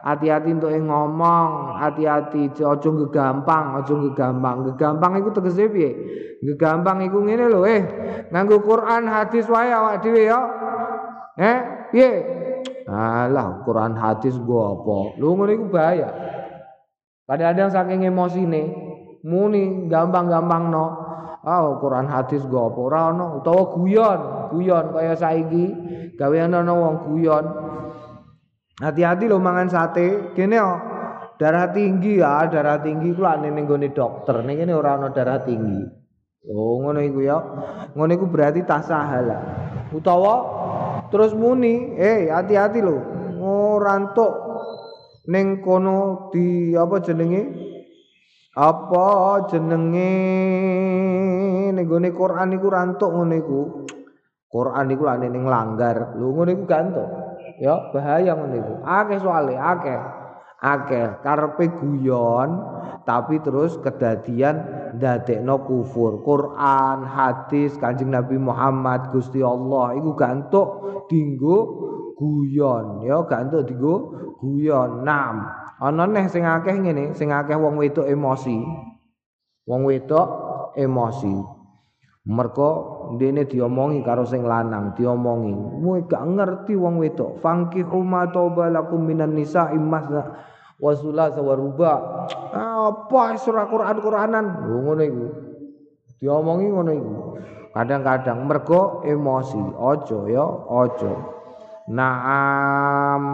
hati-hati 0.05 0.50
untuk 0.61 0.73
ngomong 0.76 1.79
hati-hati 1.79 2.52
aja 2.52 2.90
gegampang 2.90 3.81
aja 3.81 3.95
gegampang 3.95 4.69
gegampang 4.69 5.12
iku 5.23 5.31
tegese 5.33 5.71
piye? 5.73 5.90
Gegampang 6.43 7.07
iku 7.07 7.23
ngene 7.23 7.47
lho 7.49 7.62
eh. 7.64 7.83
Nganggo 8.29 8.61
Quran 8.61 9.09
hadis 9.09 9.49
wae 9.49 9.71
awak 9.73 10.02
dhewe 10.05 10.23
ya. 10.26 10.40
Eh 11.40 11.59
piye 11.95 12.11
Alah 12.90 13.62
Quran 13.62 13.94
hadis 13.94 14.35
gua 14.42 14.75
apa? 14.75 15.14
Lu 15.23 15.38
ngono 15.38 15.50
iku 15.54 15.66
bahaya. 15.70 16.11
Kadang-kadang 17.30 17.70
saking 17.70 18.11
emosine 18.11 18.62
muni 19.23 19.87
gampang-gampang 19.87 20.75
no. 20.75 20.87
Oh, 21.47 21.78
Quran 21.78 22.11
hadis 22.11 22.42
gua 22.50 22.68
apa 22.68 22.80
ora 22.82 23.00
ono 23.14 23.38
utawa 23.38 23.62
guyon, 23.78 24.20
guyon 24.52 24.85
kaya 24.90 25.14
saiki 25.14 25.64
gawe 26.18 26.37
ana 26.42 26.66
wong 26.66 27.14
guyon. 27.14 27.44
Hati-hati 28.82 29.30
lo 29.30 29.38
mangan 29.38 29.70
sate, 29.70 30.35
kene 30.35 30.59
oh. 30.59 30.78
Darah 31.40 31.73
tinggi 31.73 32.20
ya, 32.20 32.44
darah 32.52 32.85
tinggi 32.85 33.16
ku 33.16 33.25
lak 33.25 33.40
ning 33.40 33.64
gone 33.64 33.88
dokter. 33.97 34.44
Ning 34.44 34.61
kene 34.61 34.76
ora 34.76 35.00
ana 35.00 35.09
darah 35.09 35.40
tinggi. 35.40 35.88
Oh, 36.52 36.85
ngono 36.85 37.00
iku 37.00 37.25
ya. 37.25 37.40
Ngono 37.97 38.11
iku 38.12 38.28
berarti 38.28 38.61
tasahala. 38.61 39.40
Utawa 39.88 40.60
terus 41.11 41.35
muni 41.35 41.99
eh 41.99 42.31
hati-hati 42.31 42.81
lho. 42.81 42.99
Ngorantuk 43.40 44.33
ning 45.29 45.61
kono 45.61 46.31
di 46.33 46.73
apa 46.79 46.97
jenenge? 47.02 47.43
Apa 48.55 49.47
jenenge? 49.50 50.14
Ning 51.75 51.85
gone 51.87 52.09
Quran 52.14 52.55
iku 52.55 52.67
rantuk 52.71 53.11
ngono 53.11 53.35
iku. 53.35 53.61
Quran 54.50 54.90
iku 54.90 55.02
lak 55.07 55.23
ning 55.23 55.47
langgar. 55.47 56.14
Lho 56.14 56.31
ngono 56.35 56.50
iku 56.55 56.64
gantuk 56.67 57.09
ya 57.59 57.90
bahaya 57.90 58.33
ngono 58.38 58.55
iku. 58.57 58.75
Akeh 58.87 59.19
soalé 59.19 59.55
akeh 59.59 60.20
akeh 60.61 61.25
karepe 61.25 61.73
guyon 61.81 62.61
tapi 63.09 63.40
terus 63.40 63.81
kedadian 63.81 64.61
ndadekno 65.01 65.64
kufur. 65.64 66.20
Quran 66.20 67.09
hadis 67.09 67.75
Kanjeng 67.81 68.12
Nabi 68.12 68.37
Muhammad 68.37 69.09
Gusti 69.11 69.40
Allah 69.40 69.96
iku 69.96 70.12
gantuk 70.14 70.68
dinggo 71.09 71.59
guyon. 72.20 73.03
Ya 73.09 73.25
gantuk 73.25 73.66
dinggo 73.66 73.94
guyon. 74.38 75.03
Nam 75.03 75.49
ana 75.81 76.05
neh 76.05 76.29
sing 76.29 76.44
akeh 76.44 76.77
ngene 76.77 77.16
sing 77.16 77.33
akeh 77.33 77.57
wong 77.57 77.81
wedok 77.81 78.05
emosi. 78.07 78.61
Wong 79.64 79.83
wedok 79.88 80.29
emosi. 80.77 81.35
Mergo 82.29 83.00
dene 83.18 83.49
diomongi 83.49 84.05
karo 84.05 84.23
sing 84.29 84.44
lanang 84.44 84.94
diomongi. 84.94 85.55
Kowe 85.81 85.99
gak 86.07 86.25
ngerti 86.37 86.75
wong 86.77 87.01
wedok 87.01 87.40
fangki 87.40 87.83
huma 87.83 88.29
taubalakum 88.31 89.03
minan 89.03 89.35
nisa 89.35 89.73
immasna 89.73 90.37
wasula 90.77 91.33
sawaruba 91.33 91.92
apa 92.55 93.23
surah 93.40 93.66
Quran 93.66 93.96
Quranan 93.99 94.46
ngono 94.68 95.03
iku. 95.03 95.27
Diomongi 96.20 96.66
ngono 96.68 96.92
iku. 96.92 97.14
Kadang-kadang 97.70 98.51
mergo 98.51 99.01
emosi 99.07 99.62
ojo 99.79 100.27
ya 100.27 100.42
ojo 100.68 101.39
Naam 101.90 103.24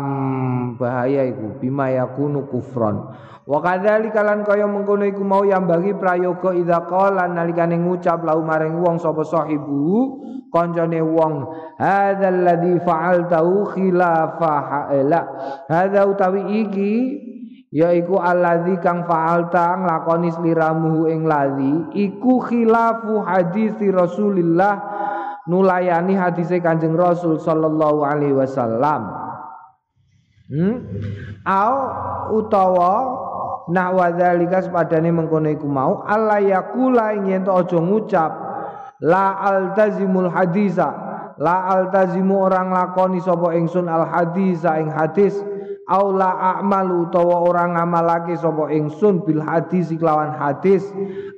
bahaya 0.81 1.29
iku 1.29 1.61
bima 1.61 1.93
yakunu 1.93 2.49
kufron. 2.49 3.13
Wa 3.47 3.61
kadzalika 3.61 4.25
lan 4.25 4.49
kaya 4.49 4.65
mengkono 4.65 5.05
iku 5.05 5.21
mau 5.23 5.45
yang 5.45 5.69
bagi 5.69 5.93
prayoga 5.93 6.57
idza 6.57 6.89
qala 6.89 7.29
nalikane 7.29 7.77
ngucap 7.77 8.25
lau 8.25 8.41
maring 8.41 8.81
wong 8.81 8.97
sapa 8.97 9.23
sahibu 9.29 10.19
kancane 10.49 11.05
wong 11.05 11.53
hadzal 11.77 12.43
ladzi 12.43 12.81
fa'altahu 12.81 13.77
khilafa 13.77 14.53
ha'la. 14.67 15.21
Hadza 15.69 16.09
utawi 16.09 16.65
iki 16.65 16.93
yaiku 17.77 18.17
alladzi 18.17 18.81
kang 18.81 19.05
fa'alta 19.05 19.85
nglakoni 19.85 20.33
sliramu 20.33 21.05
ing 21.13 21.29
ladzi 21.29 21.93
iku 21.93 22.41
khilafu 22.41 23.21
hadis 23.21 23.77
Rasulillah 23.79 24.96
nulayani 25.47 26.15
hadise 26.19 26.61
Kanjeng 26.61 26.99
Rasul 26.99 27.39
sallallahu 27.39 28.03
alaihi 28.03 28.35
wasallam. 28.35 29.11
Hmm? 30.47 30.79
Au 31.43 31.75
utawa 32.39 32.93
nak 33.67 33.99
wadzalika 33.99 34.63
sepadane 34.63 35.11
mengkono 35.11 35.51
iku 35.51 35.67
mau 35.67 36.07
Allah 36.07 36.39
yakula 36.39 37.19
ing 37.19 37.27
yen 37.27 37.43
aja 37.43 37.79
ngucap 37.83 38.33
la 39.03 39.35
altazimul 39.43 40.31
hadisa 40.31 40.95
la 41.43 41.67
altazimu 41.69 42.47
orang 42.47 42.71
lakoni 42.71 43.19
sapa 43.21 43.59
ingsun 43.59 43.91
al 43.91 44.07
hadisa 44.07 44.79
ing 44.79 44.89
hadis 44.89 45.35
aula 45.87 46.59
a'malu 46.59 47.07
utawa 47.07 47.47
orang 47.47 47.79
ngamalake 47.79 48.35
sapa 48.37 48.71
ingsun 48.75 49.23
bil 49.23 49.39
hadis 49.43 49.89
kelawan 49.95 50.35
hadis. 50.35 50.93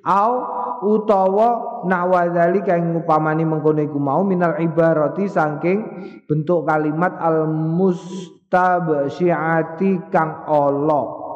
Au 0.04 0.42
utawa 0.82 1.82
nakwa 1.84 2.28
dzalika 2.32 2.76
ing 2.76 2.96
upamani 2.96 3.44
mengkono 3.44 3.82
iku 3.84 4.00
mau 4.00 4.24
minal 4.24 4.56
ibarati 4.56 5.28
saking 5.28 5.84
bentuk 6.24 6.64
kalimat 6.64 7.12
al 7.20 7.44
mustabsyiati 7.50 10.00
kang 10.08 10.48
Allah 10.48 11.28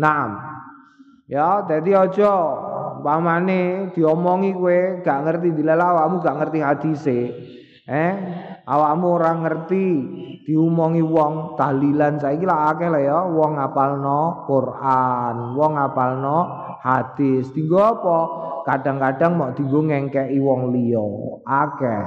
Naam. 0.00 0.40
Ya, 1.30 1.62
jadi 1.62 2.08
aja 2.08 2.32
umpamane 2.98 3.94
diomongi 3.94 4.50
kowe 4.50 4.98
gak 5.04 5.22
ngerti 5.22 5.54
dilalawamu 5.54 6.18
gak 6.24 6.36
ngerti 6.42 6.58
hadise. 6.58 7.18
Eh, 7.90 8.14
awakmu 8.70 9.18
ora 9.18 9.34
ngerti 9.34 9.84
diomongi 10.46 11.02
wong 11.02 11.58
tahlilan 11.58 12.22
saiki 12.22 12.46
lah 12.46 12.70
akeh 12.70 12.86
lah 12.86 13.02
ya 13.02 13.18
wong 13.26 13.58
ngapalno 13.58 14.46
Quran, 14.46 15.58
wong 15.58 15.72
ngapalno 15.74 16.38
hadis. 16.86 17.50
Dinggo 17.50 17.82
apa? 17.82 18.18
Kadang-kadang 18.62 19.34
mau 19.34 19.50
dinggo 19.50 19.82
ngengkeki 19.82 20.38
wong 20.38 20.70
liya. 20.70 21.02
Akeh. 21.42 22.06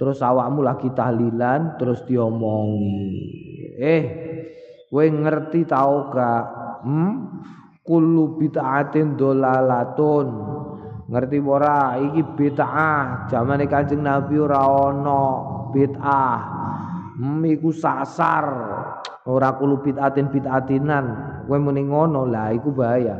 Terus 0.00 0.20
awakmu 0.24 0.64
lagi 0.64 0.88
tahlilan 0.92 1.76
terus 1.76 2.00
diomongi. 2.08 3.12
Eh, 3.76 4.02
kowe 4.88 5.04
ngerti 5.04 5.68
tau 5.68 6.08
gak? 6.08 6.44
Hmm? 6.88 7.44
Kullu 7.84 8.40
bid'atin 8.40 9.12
dolalatun. 9.16 10.28
Ngerti 11.06 11.38
ora? 11.42 11.98
Iki 11.98 12.22
bid'ah. 12.34 13.30
Zamane 13.30 13.66
Kanjeng 13.70 14.02
Nabi 14.02 14.36
ora 14.38 14.60
ana 14.62 15.22
bid'ah. 15.70 16.38
Hmm, 17.16 17.42
iku 17.46 17.70
sasar. 17.72 18.46
Ora 19.26 19.58
kulo 19.58 19.82
bid'atin 19.82 20.30
bid'atinan. 20.30 21.06
Kowe 21.46 21.58
muni 21.58 21.86
ngono 21.86 22.26
lah 22.26 22.54
iku 22.54 22.74
bahaya. 22.74 23.16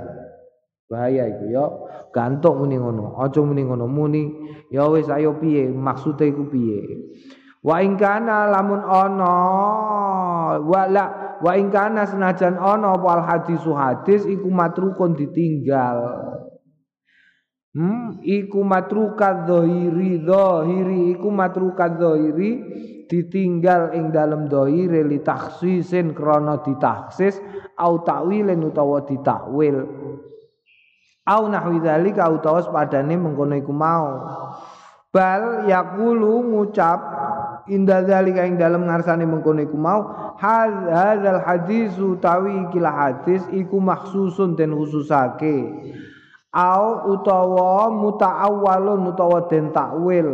Bahaya 0.86 1.26
iku 1.30 1.44
ya. 1.50 1.66
Gantuk 2.14 2.54
muni 2.62 2.78
ngono 2.78 3.18
aja 3.18 3.40
muni 3.42 3.62
ngono. 3.66 3.90
Muni 3.90 4.22
ya 4.70 4.86
wis 4.90 5.10
ayo 5.10 5.38
piye? 5.38 5.70
Maksude 5.70 6.30
iku 6.30 6.46
piye? 6.46 6.82
Wa 7.66 7.82
ing 7.82 7.98
kana 7.98 8.46
lamun 8.46 8.78
ana 8.78 9.34
wa 10.62 10.82
la 10.86 11.04
wa 11.42 11.52
ing 11.58 11.74
kana 11.74 12.06
senajan 12.06 12.54
ana 12.54 12.94
apa 12.94 13.08
al 13.10 13.22
hadisu 13.26 13.74
hadis 13.74 14.22
iku 14.22 14.46
matrukun 14.46 15.18
ditinggal 15.18 15.98
Hmm, 17.76 18.24
iku 18.24 18.64
matruka 18.64 19.44
dhahiri 19.44 20.24
dhahiri 20.24 21.12
iku 21.12 21.28
matruka 21.28 21.92
dhahiri 21.92 22.64
ditinggal 23.04 23.92
ing 23.92 24.08
dalem 24.08 24.48
dhahire 24.48 25.04
li 25.04 25.20
takhsisin 25.20 26.16
krana 26.16 26.64
ditaksis 26.64 27.36
au 27.76 28.00
takwilin 28.00 28.64
utawa 28.64 29.04
ditakwil. 29.04 29.84
Au 31.28 31.42
nahwi 31.52 31.84
dzalika 31.84 32.32
utawa 32.32 32.64
padane 32.64 33.12
mengkono 33.12 33.52
iku 33.60 33.76
mau. 33.76 34.24
Bal 35.12 35.68
yaqulu 35.68 36.48
ngucap 36.48 37.00
inda 37.68 38.00
dzalika 38.00 38.48
ing 38.48 38.56
dalem 38.56 38.88
ngarsane 38.88 39.28
mengkono 39.28 39.60
iku 39.60 39.76
mau 39.76 40.32
hadzal 40.40 41.44
hadis 41.44 41.92
utawi 42.00 42.72
kila 42.72 42.88
hadis 42.88 43.44
iku 43.52 43.84
maksusun 43.84 44.56
den 44.56 44.72
khususake 44.72 45.56
au 46.56 47.12
utawa 47.12 47.92
muta'awwalun 47.92 49.12
utawa 49.12 49.44
den 49.52 49.76
takwil. 49.76 50.24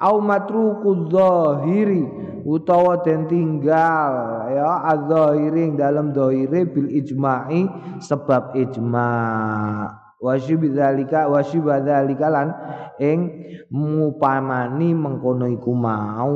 Au 0.00 0.16
matruku 0.24 1.12
zahiri 1.12 2.08
utawa 2.48 3.04
den 3.04 3.28
tinggal 3.28 4.48
ya 4.48 4.96
adzahiri 4.96 5.76
dalam 5.76 6.16
dhahire 6.16 6.64
bil 6.64 6.88
ijma'i 6.88 7.68
sebab 8.00 8.56
ijma' 8.56 9.92
wasyib 10.22 10.64
dzalika 10.72 11.28
wasyib 11.28 11.68
dzalika 11.68 12.32
lan 12.32 12.48
ing 12.96 13.20
mupamani 13.68 14.96
mengkono 14.96 15.52
iku 15.52 15.72
mau. 15.76 16.32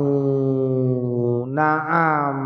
Naam. 1.49 2.37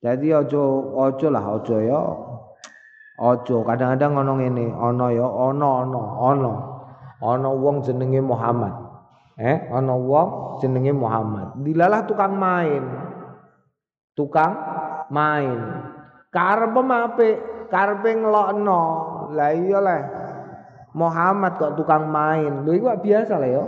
Jadi 0.00 0.32
aja 0.32 0.64
aja 1.02 1.28
lah 1.28 1.44
aja 1.58 1.76
ya 1.82 2.02
Ojo 3.16 3.64
kadang-kadang 3.64 4.12
ngono 4.12 4.32
ngene, 4.36 4.76
ana 4.76 5.08
ya 5.08 5.24
ana 5.24 5.68
ana 5.88 6.02
ana. 6.20 6.52
Ana 7.16 7.48
wong 7.48 7.80
jenenge 7.80 8.20
Muhammad. 8.20 8.76
Eh, 9.40 9.72
ana 9.72 9.96
wong 9.96 10.60
jenenge 10.60 10.92
Muhammad. 10.92 11.56
Dilalah 11.64 12.04
tukang 12.04 12.36
main. 12.36 12.84
Tukang 14.12 14.52
main. 15.08 15.56
Karepe 16.28 16.80
apik, 16.84 17.36
karepe 17.72 18.10
ngelokno. 18.20 18.82
Lah 19.32 19.52
iya 19.56 19.80
leh. 19.80 20.02
Muhammad 20.92 21.56
kok 21.56 21.76
tukang 21.80 22.12
main. 22.12 22.68
Lho 22.68 22.72
iku 22.76 22.92
biasa 23.00 23.40
lah 23.40 23.48
ya. 23.48 23.64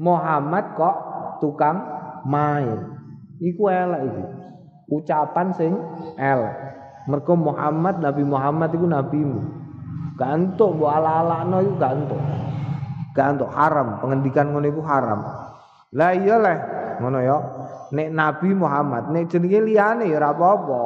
Muhammad 0.00 0.72
kok 0.76 0.96
tukang 1.44 1.76
main. 2.24 2.88
Iku 3.36 3.68
elek 3.68 4.02
iki. 4.08 4.24
Ucapan 4.92 5.52
sing 5.52 5.72
elek. 6.16 6.56
Mereka 7.06 7.32
Muhammad 7.34 7.98
Nabi 7.98 8.22
Muhammad 8.22 8.70
itu 8.74 8.86
nabimu. 8.86 9.40
Gantuk 10.14 10.78
bu 10.78 10.86
ala 10.86 11.24
ala 11.24 11.42
no 11.42 11.58
itu 11.58 11.74
gantuk. 11.80 12.20
Gantuk 13.16 13.50
haram. 13.50 13.98
Pengendikan 13.98 14.54
ngono 14.54 14.66
itu 14.70 14.82
haram. 14.86 15.20
Lah 15.92 16.12
iya 16.14 16.36
lah 16.38 16.56
ngono 17.02 17.18
ya. 17.18 17.36
Nek 17.92 18.08
Nabi 18.08 18.56
Muhammad, 18.56 19.12
nek 19.12 19.28
jenenge 19.28 19.60
liyane 19.60 20.08
ya 20.08 20.16
ora 20.16 20.32
apa-apa. 20.32 20.82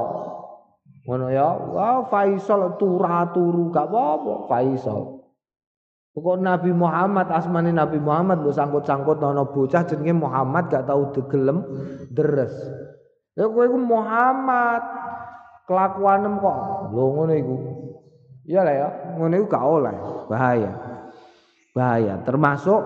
Ngono 1.06 1.26
ya. 1.30 1.48
Wah 1.70 2.02
Faisal 2.10 2.74
turu 2.80 3.06
turu 3.30 3.70
gak 3.70 3.86
apa-apa 3.86 4.50
Faisal. 4.50 5.22
Pokok 6.16 6.40
Nabi 6.40 6.72
Muhammad 6.72 7.28
asmane 7.28 7.76
Nabi 7.76 8.00
Muhammad 8.00 8.40
mbok 8.40 8.56
sangkut-sangkut 8.56 9.20
ana 9.20 9.44
bocah 9.44 9.84
jenenge 9.84 10.16
Muhammad 10.16 10.72
gak 10.72 10.88
tau 10.88 11.12
degelem 11.12 11.60
deres. 12.08 12.56
Ya 13.36 13.44
kowe 13.52 13.68
iku 13.68 13.76
Muhammad, 13.76 14.80
kelakuanem 15.66 16.38
kok. 16.38 16.56
Lho 16.94 17.04
ngono 17.12 17.34
iku. 17.34 17.56
Iya 18.46 18.62
lah 18.62 18.74
ya 18.74 18.88
ngono 19.18 19.34
iku 19.36 19.46
gak 19.50 19.66
oleh. 19.66 19.94
Bahaya. 20.30 20.72
Bahaya. 21.74 22.14
Termasuk 22.22 22.80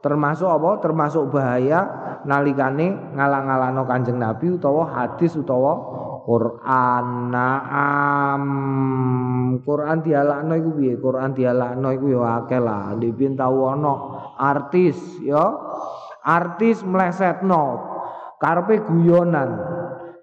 termasuk 0.00 0.48
apa? 0.48 0.80
Termasuk 0.80 1.28
bahaya 1.30 1.80
nalikane 2.24 3.14
ngalang-alano 3.14 3.84
Kanjeng 3.84 4.18
Nabi 4.18 4.56
utawa 4.56 4.88
hadis 4.88 5.36
utawa 5.36 5.76
Quran. 6.24 7.30
Naam. 7.30 8.42
Quran 9.62 10.00
dialakno 10.02 10.52
iku 10.56 10.70
piye? 10.74 10.94
Quran 10.98 11.30
dialakno 11.36 11.88
iku 11.92 12.06
ya 12.16 12.42
akeh 12.42 12.60
lah. 12.60 12.96
Dipin 12.96 13.36
tau 13.36 13.68
ana? 13.68 13.94
Artis 14.40 14.96
ya. 15.20 15.44
Artis 16.24 16.82
mlesetno. 16.82 17.94
Karepe 18.36 18.84
guyonan 18.84 19.48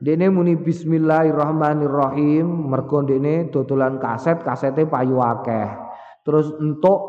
Dene 0.03 0.27
muni 0.27 0.59
bismillahirrahmanirrahim 0.59 2.43
mergo 2.67 2.99
dene 3.07 3.47
dodolan 3.47 4.03
kaset, 4.03 4.43
kasete 4.43 4.83
payu 4.83 5.23
akeh. 5.23 5.79
Terus 6.27 6.51
entuk 6.59 6.99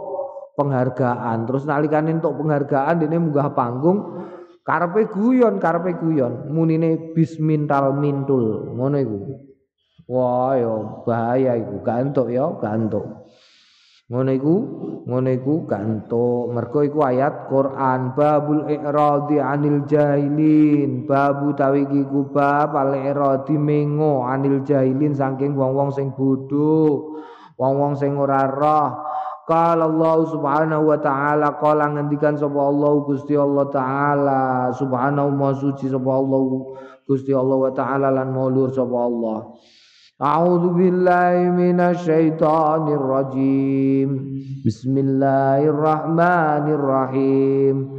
penghargaan. 0.55 1.43
Terus 1.43 1.67
nalikane 1.67 2.15
entuk 2.15 2.39
penghargaan 2.39 3.03
dene 3.03 3.19
munggah 3.19 3.51
panggung 3.51 4.23
karepe 4.63 5.11
guyon, 5.11 5.59
karepe 5.59 5.99
guyon. 5.99 6.55
Munine 6.55 7.11
bismintal 7.11 7.99
mintul, 7.99 8.71
ngono 8.79 8.97
iku. 9.03 9.19
Wah, 10.07 10.55
yo 10.55 11.03
bahaya 11.03 11.59
iku, 11.59 11.83
gak 11.83 11.99
entuk 11.99 12.31
ya, 12.31 12.47
gak 12.63 12.79
entuk. 12.79 13.27
Ngono 14.05 14.31
iku 14.37 14.55
ngono 15.09 15.29
iku 15.33 15.55
gantuk. 15.65 16.53
Mergo 16.53 16.81
iku 16.85 17.01
ayat 17.05 17.49
Quran 17.49 18.13
babul 18.13 18.69
i'radi 18.69 19.41
anil 19.41 19.89
jahilin. 19.89 21.09
Babu 21.09 21.57
tawi 21.57 21.89
iki 21.89 22.05
ku 22.09 22.29
bab 22.29 22.77
al 22.77 22.93
i'radi 22.97 23.57
mengo 23.57 24.25
anil 24.25 24.61
jahilin 24.65 25.17
saking 25.17 25.57
wong-wong 25.57 25.93
sing 25.93 26.13
bodho 26.13 27.15
wong-wong 27.57 27.95
sing 27.97 28.17
ora 28.19 28.45
roh. 28.49 28.91
Qala 29.45 29.85
Allah 29.85 30.25
Subhanahu 30.25 30.89
wa 30.89 30.99
taala 31.05 31.61
qala 31.61 31.93
ngendikan 31.93 32.33
sapa 32.33 32.57
Allah 32.57 32.93
Gusti 33.05 33.37
Allah 33.37 33.69
taala. 33.69 34.73
Subhanahu 34.73 35.37
wa 35.37 35.53
suci 35.53 35.93
sapa 35.93 36.11
Allah 36.17 36.41
Gusti 37.05 37.37
Allah 37.37 37.57
wa 37.61 37.73
taala 37.77 38.09
lan 38.09 38.33
maulur 38.33 38.73
sapa 38.73 38.97
Allah 38.97 39.53
أعوذ 40.25 40.69
بالله 40.69 41.51
من 41.53 41.81
الشيطان 41.81 42.89
الرجيم. 42.89 44.11
بسم 44.67 44.99
الله 44.99 45.65
الرحمن 45.65 46.65
الرحيم. 46.73 47.91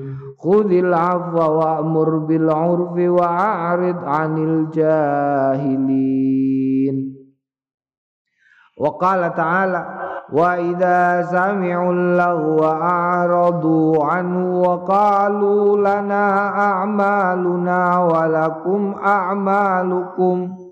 خذ 0.41 0.71
العفو 0.71 1.37
وأمر 1.37 2.17
بالعرف 2.17 2.97
وأعرض 2.97 3.99
عن 4.05 4.37
الجاهلين. 4.37 5.75
وقال 8.81 9.33
تعالى 9.35 9.85
وإذا 10.33 11.21
سمعوا 11.21 11.93
اللغو 11.93 12.65
أعرضوا 12.65 14.05
عنه 14.05 14.61
وقالوا 14.61 15.77
لنا 15.77 16.47
أعمالنا 16.49 17.99
ولكم 17.99 18.95
أعمالكم. 19.05 20.64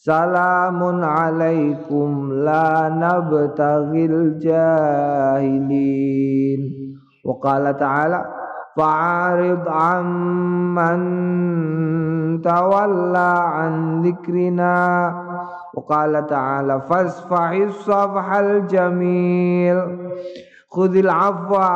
Salamun 0.00 1.04
alaikum 1.04 2.40
la 2.40 2.88
nabtaghil 2.88 4.40
jahilin. 4.40 5.76
Wa 7.20 7.36
qala 7.36 7.76
ta'ala 7.76 8.24
fa'arid 8.72 9.60
amman 9.68 11.04
tawalla 12.40 13.60
an 13.60 14.00
dzikrina. 14.00 14.72
Wa 15.76 15.84
qala 15.84 16.24
ta'ala 16.24 16.80
fasfahis 16.88 17.76
safhal 17.84 18.64
jamil. 18.72 19.84
Khudhil 20.72 21.12
afwa 21.12 21.68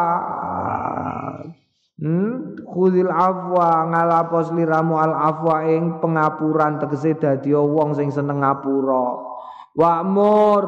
Hmm? 1.94 2.53
Khudil 2.74 3.06
afwa 3.06 3.86
ngalapos 3.86 4.50
liramu 4.50 4.98
al 4.98 5.14
afwa 5.14 5.62
ing 5.62 6.02
pengapuran 6.02 6.82
tegese 6.82 7.14
dadi 7.14 7.54
wong 7.54 7.94
sing 7.94 8.10
seneng 8.10 8.42
ngapura. 8.42 9.30
Wa'mur 9.78 10.62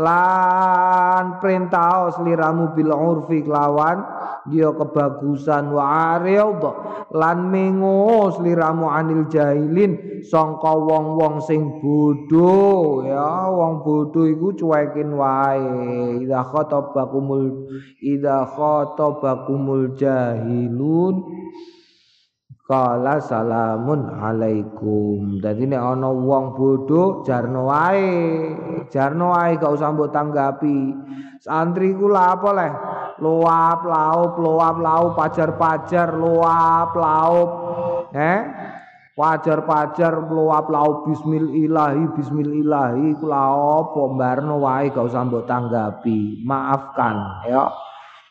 lan 0.00 1.36
perintah 1.44 2.08
liramu 2.24 2.72
bil 2.72 2.88
urfi 2.96 3.44
kelawan 3.44 4.00
dia 4.50 4.74
kebagusan 4.74 5.70
wa 5.70 6.18
arid 6.18 6.62
lan 7.14 7.38
mengos 7.46 8.42
liramu 8.42 8.90
anil 8.90 9.30
jahilin 9.30 10.22
sangka 10.26 10.74
wong-wong 10.74 11.38
sing 11.44 11.78
bodho 11.78 13.06
ya 13.06 13.46
wong 13.46 13.86
bodho 13.86 14.26
iku 14.26 14.50
cuekin 14.54 15.14
wae. 15.14 16.26
Idza 16.26 16.42
khatabakumul 16.42 17.70
idza 18.02 18.42
khatabakumul 18.50 19.94
jahilun 19.94 21.14
Kala 22.72 23.20
salamun 23.20 24.08
alaikum. 24.16 25.44
Dadi 25.44 25.68
nek 25.68 25.76
ana 25.76 26.08
wong 26.08 26.56
bodho 26.56 27.20
jarno 27.20 27.68
wae. 27.68 28.16
Jarno 28.88 29.36
wae 29.36 29.60
gak 29.60 29.76
usah 29.76 29.92
mbok 29.92 30.08
tanggapi. 30.08 30.96
Santri 31.36 31.92
ku 31.92 32.08
lha 32.08 32.32
apa 32.32 32.50
leh? 32.56 32.72
Luap 33.20 33.84
laup, 33.84 34.40
luap 34.40 34.80
laup, 34.80 35.12
pajar-pajar, 35.20 36.16
luap 36.16 36.96
laup. 36.96 37.50
Eh? 38.16 38.40
Pajar-pajar 39.20 40.32
luap 40.32 40.72
laup 40.72 41.04
bismillahi 41.12 42.08
bismillahi 42.16 43.20
ku 43.20 43.28
lha 43.28 43.52
apa? 43.84 44.02
Barno 44.16 44.64
wae 44.64 44.88
gak 44.88 45.12
usah 45.12 45.28
mbok 45.28 45.44
tanggapi. 45.44 46.40
Maafkan 46.40 47.44
ya. 47.52 47.68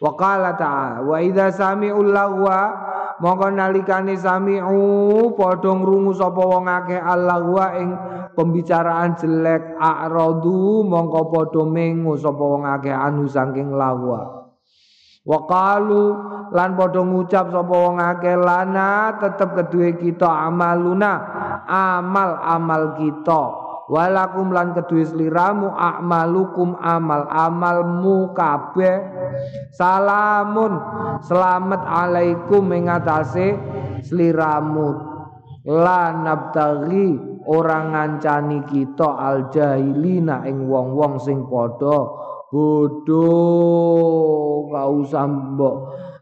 Wa 0.02 0.18
qala 0.18 0.58
ta'ala 0.58 1.06
wa 1.06 1.22
idza 1.22 1.54
sami'ul 1.54 2.10
lagwa 2.10 2.90
mongko 3.22 3.54
nalikane 3.54 4.18
sami'u 4.18 5.38
padha 5.38 5.72
ngrungu 5.78 6.12
sapa 6.18 6.42
wong 6.42 6.66
akeh 6.66 6.98
allahwa 6.98 7.78
ing 7.78 7.90
pembicaraan 8.34 9.14
jelek 9.14 9.78
a'radu 9.78 10.82
mongko 10.90 11.30
padha 11.30 11.62
mengu 11.62 12.18
sapa 12.18 12.42
wong 12.42 12.66
akeh 12.66 12.90
anu 12.90 13.30
saking 13.30 13.78
lagwa 13.78 14.42
wa. 15.22 15.40
Qalu 15.46 16.04
lan 16.50 16.74
padha 16.74 17.02
ngucap 17.06 17.54
sapa 17.54 17.76
wong 17.78 18.02
akeh 18.02 18.34
lana 18.42 19.22
tetep 19.22 19.54
keduwe 19.54 20.02
kita 20.02 20.50
amaluna 20.50 21.14
amal 21.70 22.42
amal 22.42 22.98
kita 22.98 23.61
walakum 23.92 24.56
lan 24.56 24.72
kedue 24.72 25.04
sliramu 25.04 25.76
a'malukum 25.76 26.80
amal 26.80 27.28
amalmu 27.28 28.32
kabeh. 28.32 29.04
Salamun 29.76 30.80
selamat 31.28 31.84
alaikum 31.84 32.72
ing 32.72 32.88
atase 32.88 33.60
sliramu. 34.08 35.12
La 35.68 36.16
nabtaghi 36.16 37.20
orang 37.46 37.94
ngancani 37.94 38.66
kita 38.66 39.20
al 39.20 39.52
jahilina 39.52 40.48
ing 40.48 40.72
wong-wong 40.72 41.20
sing 41.22 41.46
padha 41.46 42.22
bodoh 42.52 44.68
gak 44.68 44.92
usah 44.92 45.24
mbok 45.24 45.76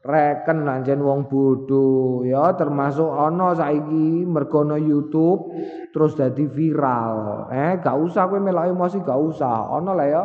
reken 0.09 0.65
anjen 0.65 1.05
wong 1.05 1.29
bodoh 1.29 2.25
ya 2.25 2.57
termasuk 2.57 3.13
ana 3.13 3.53
saiki 3.53 4.25
mergono 4.25 4.73
YouTube 4.73 5.53
terus 5.93 6.17
dadi 6.17 6.49
viral. 6.49 7.45
Eh 7.53 7.77
gak 7.77 7.93
usah 7.93 8.25
kowe 8.25 8.41
melok 8.41 8.73
emosi 8.73 9.05
gak 9.05 9.21
usah. 9.21 9.69
Ana 9.77 9.93
lah 9.93 10.07
ya. 10.09 10.23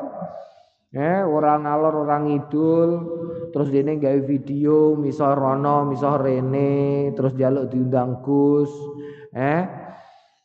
Eh 0.94 1.20
orang 1.26 1.68
ngalor 1.68 2.06
orang 2.06 2.22
ngidul 2.30 2.90
terus 3.52 3.68
dene 3.68 4.00
gawe 4.00 4.20
video 4.24 4.96
misal 4.96 5.36
rono 5.36 5.84
misal 5.84 6.22
rene 6.22 7.12
terus 7.12 7.36
jaluk 7.36 7.68
diundang 7.68 8.24
Gus. 8.24 8.72
Eh 9.36 9.68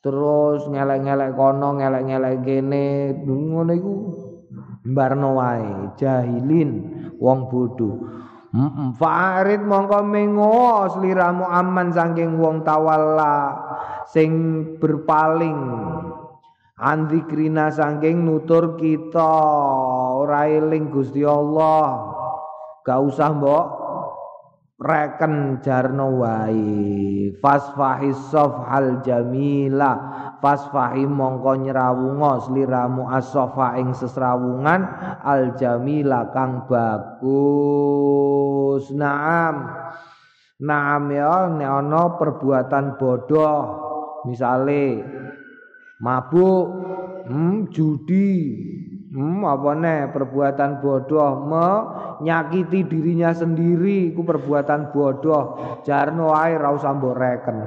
terus 0.04 0.68
ngelek-ngelek 0.68 1.32
kono 1.40 1.80
ngelek-ngelek 1.80 2.36
kene. 2.44 3.16
Ngono 3.24 3.72
iku 3.72 3.94
mbarno 4.90 5.38
wae 5.40 5.96
jahilin 5.96 6.72
wong 7.20 7.52
bodoh 7.52 7.96
Fa'arid 8.98 9.62
mongko 9.62 10.02
mengo 10.02 10.90
sliramu 10.90 11.46
aman 11.46 11.94
saking 11.94 12.42
wong 12.42 12.66
tawalla 12.66 13.54
sing 14.10 14.32
berpaling. 14.82 15.62
Andikrina 16.80 17.70
saking 17.70 18.26
nutur 18.26 18.74
kita. 18.74 19.36
Ora 20.18 20.50
eling 20.50 20.90
Gusti 20.90 21.22
Allah. 21.22 22.10
Gak 22.82 23.00
usah 23.06 23.30
mbok. 23.38 23.66
Reken 24.80 25.62
jarno 25.62 26.24
wae. 26.24 27.30
Fasfahis 27.38 28.18
safhal 28.34 29.06
jamila 29.06 30.09
fasfahi 30.40 31.04
mongko 31.06 31.56
nyrawunga 31.64 32.40
sliramu 32.48 33.08
asofa 33.12 33.78
ing 33.80 33.94
sesrawungan. 33.96 34.84
Al 35.24 35.56
jamila 35.60 36.32
kang 36.34 36.66
bagus. 36.68 37.30
Naam. 38.96 39.56
Naam 40.60 41.08
ya 41.16 41.48
nek 41.48 41.72
ana 41.72 42.20
perbuatan 42.20 43.00
bodoh 43.00 43.88
misale 44.28 45.00
mabuk 46.04 46.68
hmm, 47.32 47.72
judi 47.72 48.36
Hmm, 49.10 49.42
apa 49.42 49.74
nih 49.74 50.14
perbuatan 50.14 50.86
bodoh 50.86 51.50
menyakiti 51.50 52.86
dirinya 52.86 53.34
sendiri 53.34 54.14
ku 54.14 54.22
perbuatan 54.22 54.94
bodoh. 54.94 55.58
Jarno 55.82 56.30
air 56.38 56.62
ra 56.62 56.70
usah 56.78 56.94
mbok 56.94 57.18
reken 57.18 57.58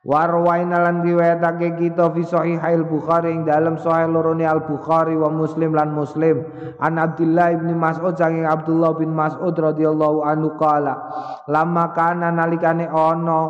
Warwaina 0.00 0.80
lan 0.80 1.04
riwayatake 1.04 1.76
kita 1.76 2.08
fi 2.16 2.24
sahihail 2.24 2.88
Bukhari 2.88 3.36
ing 3.36 3.44
dalam 3.44 3.76
sahih 3.76 4.08
lorone 4.08 4.48
Al 4.48 4.64
Bukhari 4.64 5.12
wa 5.12 5.28
Muslim 5.28 5.76
lan 5.76 5.92
Muslim. 5.92 6.40
An 6.80 6.96
Abdullah 6.96 7.52
bin 7.60 7.76
Mas'ud 7.76 8.16
saking 8.16 8.48
Abdullah 8.48 8.96
bin 8.96 9.12
Mas'ud 9.12 9.52
radhiyallahu 9.52 10.24
anhu 10.24 10.56
qala 10.56 11.04
lama 11.52 11.92
kana 11.92 12.32
nalikane 12.32 12.88
ana 12.88 13.40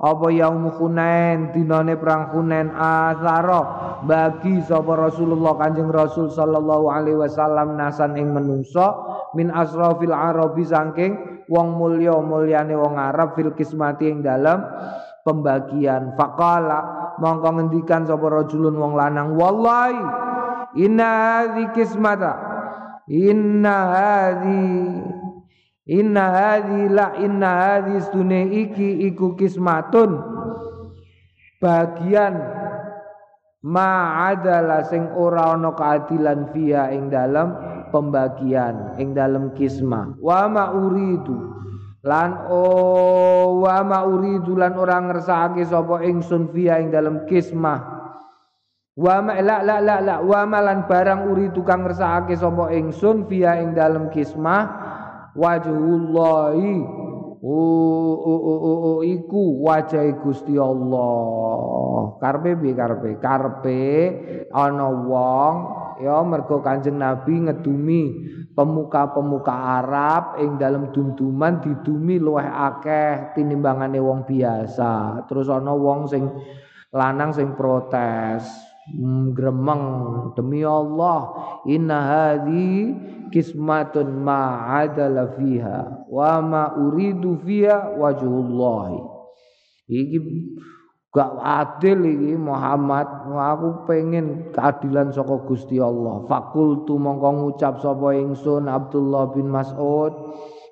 apa 0.00 0.32
yaum 0.32 0.72
Hunain 0.80 1.52
dinane 1.52 2.00
perang 2.00 2.32
Hunain 2.32 2.72
asara 2.72 4.00
bagi 4.08 4.64
sapa 4.64 4.96
Rasulullah 4.96 5.60
Kanjeng 5.60 5.92
Rasul 5.92 6.32
sallallahu 6.32 6.88
alaihi 6.88 7.20
wasallam 7.20 7.76
nasan 7.76 8.16
ing 8.16 8.32
menungso 8.32 9.12
min 9.36 9.52
asrafil 9.52 10.16
arabi 10.16 10.64
saking 10.64 11.44
wong 11.52 11.76
mulya 11.76 12.16
mulyane 12.16 12.72
wong 12.72 12.96
Arab 12.96 13.36
fil 13.36 13.52
kismati 13.52 14.08
ing 14.08 14.24
dalam 14.24 14.64
pembagian. 15.28 16.16
Faqala 16.16 17.12
mongko 17.20 17.60
ngendikan 17.60 18.08
sapa 18.08 18.24
rajulun 18.32 18.72
wong 18.80 18.96
lanang 18.96 19.36
wallahi 19.36 20.00
inna 20.80 21.08
hadhi 21.44 21.64
kismata 21.76 22.32
inna 23.04 23.76
hadhi 23.92 24.64
inna 25.84 26.24
hadhi 26.32 26.80
la 26.88 27.12
inna 27.20 27.50
hadhi 27.60 28.00
stune 28.00 28.48
iki 28.64 29.04
iku 29.12 29.36
kismatun. 29.36 30.16
Bagian 31.58 32.38
ma 33.66 34.24
adalah 34.30 34.86
sing 34.86 35.10
ora 35.12 35.52
ana 35.52 35.74
keadilan 35.74 36.54
via 36.54 36.94
ing 36.94 37.10
dalam 37.10 37.50
pembagian 37.90 38.94
ing 39.02 39.16
dalam 39.16 39.50
kisma 39.58 40.14
wa 40.22 40.46
ma 40.46 40.70
uridu 40.70 41.34
lan 42.06 42.46
o 42.46 42.62
wa 43.58 43.82
ma 43.82 44.06
uridu 44.06 44.54
lan 44.54 44.78
ora 44.78 45.02
ngersakake 45.02 45.66
sapa 45.66 46.06
ingsun 46.06 46.54
fiha 46.54 46.78
ing 46.78 46.94
dalam 46.94 47.26
kismah. 47.26 47.98
Wa 48.98 49.22
ma 49.22 49.38
la 49.42 49.62
la 49.66 49.82
la 49.82 49.96
la 49.98 50.14
wa 50.22 50.42
ma 50.46 50.58
lan 50.62 50.86
barang 50.86 51.26
uridu 51.26 51.66
kang 51.66 51.82
ngersakake 51.82 52.38
sapa 52.38 52.70
ingsun 52.70 53.26
fiha 53.26 53.58
ing 53.58 53.74
dalam 53.74 54.10
kismah. 54.14 54.94
Wajhullahi 55.38 56.74
o 57.42 57.58
o 58.18 58.34
o 58.62 58.92
iku 59.02 59.62
wajah 59.62 60.06
Gusti 60.22 60.54
Allah. 60.58 62.18
Karpe 62.22 62.58
bi 62.58 62.74
karpe? 62.74 63.18
Karpe 63.22 63.82
ana 64.54 64.86
wong 64.90 65.54
ya 65.98 66.22
mergo 66.22 66.62
Kanjeng 66.62 66.98
Nabi 66.98 67.46
ngedumi 67.46 68.02
pemuka-pemuka 68.54 69.54
Arab 69.82 70.38
ing 70.42 70.58
dalam 70.58 70.90
dumduman 70.90 71.62
didumi 71.62 72.18
luweh 72.18 72.46
akeh 72.46 73.34
tinimbangane 73.38 74.02
wong 74.02 74.26
biasa. 74.26 75.24
Terus 75.30 75.46
ana 75.50 75.74
wong 75.74 76.10
sing 76.10 76.26
lanang 76.90 77.30
sing 77.30 77.54
protes, 77.54 78.48
hmm, 78.94 79.36
gremeng 79.36 79.84
demi 80.34 80.64
Allah 80.64 81.20
inna 81.68 81.98
hadhi 82.02 82.96
kismatun 83.28 84.24
ma 84.24 84.72
adala 84.80 85.36
fiha 85.36 86.08
wa 86.08 86.32
ma 86.40 86.62
uridu 86.74 87.38
fiha 87.44 87.94
wajhullahi. 87.94 89.00
Iki 89.88 90.18
gak 91.12 91.32
adil 91.40 92.04
iki 92.04 92.34
Muhammad. 92.36 93.28
Aku 93.28 93.88
pengen 93.88 94.52
keadilan 94.52 95.12
saka 95.12 95.40
Gusti 95.48 95.80
Allah. 95.80 96.24
Fakultu 96.28 97.00
mongko 97.00 97.28
ngucap 97.44 97.80
sapa 97.80 98.12
ingsun 98.16 98.68
Abdullah 98.68 99.32
bin 99.32 99.48
Mas'ud. 99.48 100.12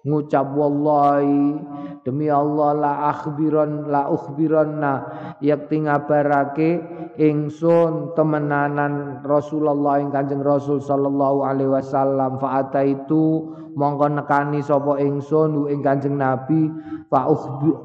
Ngucap 0.06 0.54
wallahi 0.54 1.58
demi 2.06 2.30
Allah 2.30 2.70
la 2.78 2.92
akhbiron 3.10 3.90
la 3.90 4.06
ukhbiranna 4.06 4.94
yakti 5.42 5.82
ngabarake 5.82 6.70
ingsun 7.18 8.14
temenanan 8.14 9.26
Rasulullah 9.26 9.98
ing 9.98 10.14
Kanjeng 10.14 10.46
Rasul 10.46 10.78
sallallahu 10.78 11.42
alaihi 11.42 11.74
wasallam. 11.74 12.38
Fa 12.38 12.62
itu 12.86 13.50
mongko 13.74 14.22
nekani 14.22 14.62
sapa 14.62 15.02
ingsun 15.02 15.66
ing 15.66 15.82
Kanjeng 15.82 16.14
Nabi. 16.14 16.70
Fa 17.10 17.26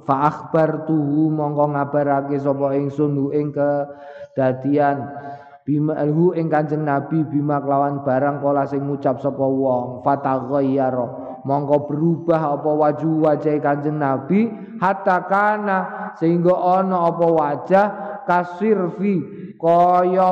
fa 0.06 0.16
akhbartuhu 0.30 1.34
mongko 1.34 1.74
ngabarake 1.74 2.38
sapa 2.38 2.78
ingsun 2.78 3.34
ing 3.34 3.50
kedadian. 3.50 5.02
Bima 5.66 5.98
hu 6.06 6.38
ing 6.38 6.46
Kanjeng 6.46 6.86
Nabi 6.86 7.26
bima 7.26 7.58
kelawan 7.58 8.06
barang 8.06 8.38
kala 8.38 8.70
sing 8.70 8.86
ngucap 8.86 9.18
sapa 9.18 9.42
wong. 9.42 10.06
Fataghayyara 10.06 11.31
mongko 11.42 11.90
berubah 11.90 12.58
apa 12.58 12.70
wajah 12.70 13.14
wajah 13.22 13.54
kanjeng 13.58 13.98
Nabi 13.98 14.50
hatta 14.78 15.26
kana 15.26 15.80
sehingga 16.18 16.54
ana 16.54 17.10
apa 17.10 17.26
wajah 17.26 17.88
kasirfi 18.30 19.16
kaya 19.58 20.32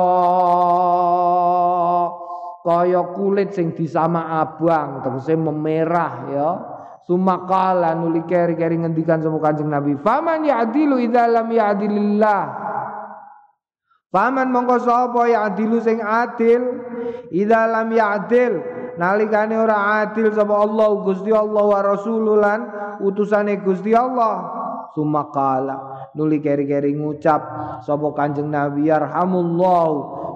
kaya 2.60 3.02
kulit 3.16 3.56
sing 3.56 3.74
disama 3.74 4.38
abang 4.42 5.02
tegese 5.02 5.34
memerah 5.34 6.14
ya. 6.30 6.50
Sumakala 7.00 7.96
nuli 7.96 8.22
keri-keri 8.28 8.76
ngendikan 8.76 9.18
sama 9.18 9.42
kanjeng 9.42 9.66
Nabi 9.66 9.98
faman 9.98 10.46
ya'dilu 10.46 11.00
idza 11.00 11.26
lam 11.26 11.48
ya'dilillah? 11.50 12.42
Faman 14.10 14.50
mongko 14.50 15.22
ya 15.26 15.46
adilu 15.46 15.78
sing 15.82 16.02
adil? 16.02 16.82
Idza 17.30 17.66
lam 17.66 17.88
ya'dil 17.94 18.79
nalikane 19.00 19.56
ora 19.56 20.04
adil 20.04 20.28
sapa 20.36 20.52
Allah 20.52 20.88
Gusti 21.00 21.32
Allah 21.32 21.64
wa 21.64 21.80
rasululan 21.80 22.60
utusane 23.00 23.56
Gusti 23.64 23.96
Allah. 23.96 24.60
Sumakala 24.92 25.99
nuli 26.14 26.42
keri-keri 26.42 26.94
ngucap 26.96 27.40
sapa 27.86 28.08
Kanjeng 28.16 28.50
Nabi 28.50 28.90
yarhamullah 28.90 29.88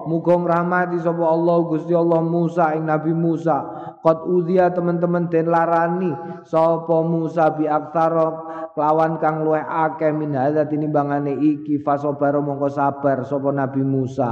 muga 0.05 0.37
ngrahmati 0.37 1.01
sapa 1.01 1.23
Allah 1.25 1.57
Gusti 1.65 1.93
Allah 1.97 2.21
Musa 2.21 2.77
ing 2.77 2.85
Nabi 2.85 3.11
Musa. 3.11 3.57
Qad 4.05 4.21
udhiya 4.29 4.69
teman-teman 4.69 5.33
den 5.33 5.49
larani 5.49 6.13
sapa 6.45 7.01
Musa 7.01 7.49
bi 7.57 7.65
aktsara 7.65 8.53
lawan 8.77 9.17
kang 9.17 9.41
luwih 9.41 9.65
akeh 9.65 10.13
min 10.13 10.37
hadza 10.37 10.67
tinimbangane 10.69 11.33
iki 11.33 11.81
fasobaro 11.81 12.45
mongko 12.45 12.69
sabar 12.69 13.25
sapa 13.25 13.49
Nabi 13.49 13.81
Musa. 13.81 14.29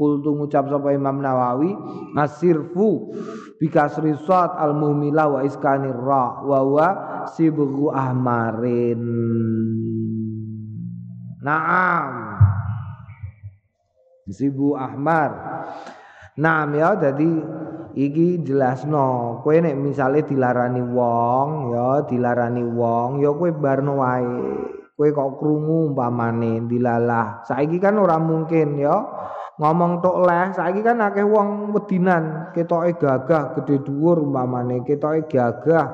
Kultu 0.00 0.32
ngucap 0.32 0.72
sapa 0.72 0.96
Imam 0.96 1.20
Nawawi 1.20 1.76
asirfu 2.16 3.12
bikasri 3.60 4.16
sad 4.24 4.56
al 4.56 4.72
muhmilah 4.72 5.28
wa 5.28 5.40
iskanir 5.44 5.92
ra 5.92 6.40
wa 6.40 6.60
wa 6.64 6.88
sibghu 7.28 7.92
ahmarin 7.92 9.02
Naam. 11.42 12.38
Sibu 14.30 14.78
Ahmar. 14.78 15.30
Naam 16.38 16.78
ya 16.78 16.94
jadi 16.96 17.30
iki 17.98 18.40
jelasno 18.40 19.42
kowe 19.44 19.52
nek 19.58 19.76
misale 19.76 20.24
dilarani 20.24 20.80
wong 20.80 21.76
ya 21.76 22.06
dilarani 22.08 22.64
wong 22.64 23.20
ya 23.20 23.34
kowe 23.34 23.50
barno 23.50 23.98
wae. 23.98 24.38
Kowe 24.94 25.08
kok 25.10 25.42
krungu 25.42 25.90
umpamane 25.90 26.62
dilalah. 26.70 27.42
Saiki 27.42 27.82
kan 27.82 27.98
ora 27.98 28.22
mungkin 28.22 28.78
ya. 28.78 28.96
Ngomong 29.58 30.00
tok 30.00 30.22
leh 30.24 30.54
saiki 30.54 30.80
kan 30.80 31.02
akeh 31.02 31.26
wong 31.26 31.74
wedinan 31.74 32.54
ketoke 32.54 32.96
gagah 32.96 33.58
gede 33.58 33.82
dhuwur 33.82 34.22
umpamane 34.22 34.86
ketoke 34.86 35.26
gagah 35.26 35.86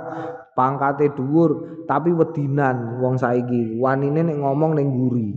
pangkate 0.58 1.14
dhuwur 1.14 1.86
tapi 1.86 2.10
wedinan 2.10 2.98
wong 2.98 3.14
saiki. 3.14 3.78
Wanine 3.78 4.26
nek 4.26 4.42
ngomong 4.42 4.74
ning 4.74 4.90
guri. 4.90 5.30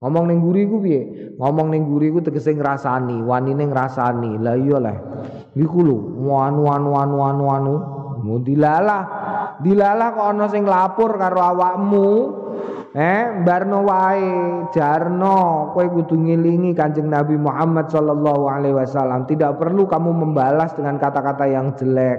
Ngomong 0.00 0.24
ning 0.30 0.40
guri 0.40 0.62
ku 0.64 0.80
piye? 0.80 1.34
Ngomong 1.36 1.68
ning 1.68 1.84
guri 1.84 2.08
ku 2.08 2.24
tegese 2.24 2.56
ngrasani 2.56 3.20
wanine 3.20 3.68
ngrasani. 3.68 4.40
Lah 4.40 4.56
iya 4.56 4.80
lah 4.80 4.96
iku 5.52 5.84
lho 5.84 5.98
anu 6.40 6.64
anu 6.64 6.90
anu 6.96 7.16
anu 7.20 7.44
anu. 7.52 7.74
Mau 8.24 8.40
dilalah. 8.40 9.04
Dilalah 9.58 10.14
kok 10.14 10.26
ana 10.32 10.46
sing 10.48 10.62
lapor 10.64 11.18
karo 11.18 11.42
awakmu 11.42 12.06
eh 12.96 13.44
barno 13.44 13.84
wae 13.84 14.32
jarno 14.72 15.72
kowe 15.76 15.86
kudu 15.92 16.16
ngilingi 16.16 16.72
Kanjeng 16.72 17.12
Nabi 17.12 17.36
Muhammad 17.36 17.92
sallallahu 17.92 18.48
alaihi 18.48 18.76
wasallam 18.76 19.28
tidak 19.28 19.60
perlu 19.60 19.84
kamu 19.84 20.08
membalas 20.12 20.72
dengan 20.72 20.96
kata-kata 20.96 21.44
yang 21.48 21.76
jelek 21.76 22.16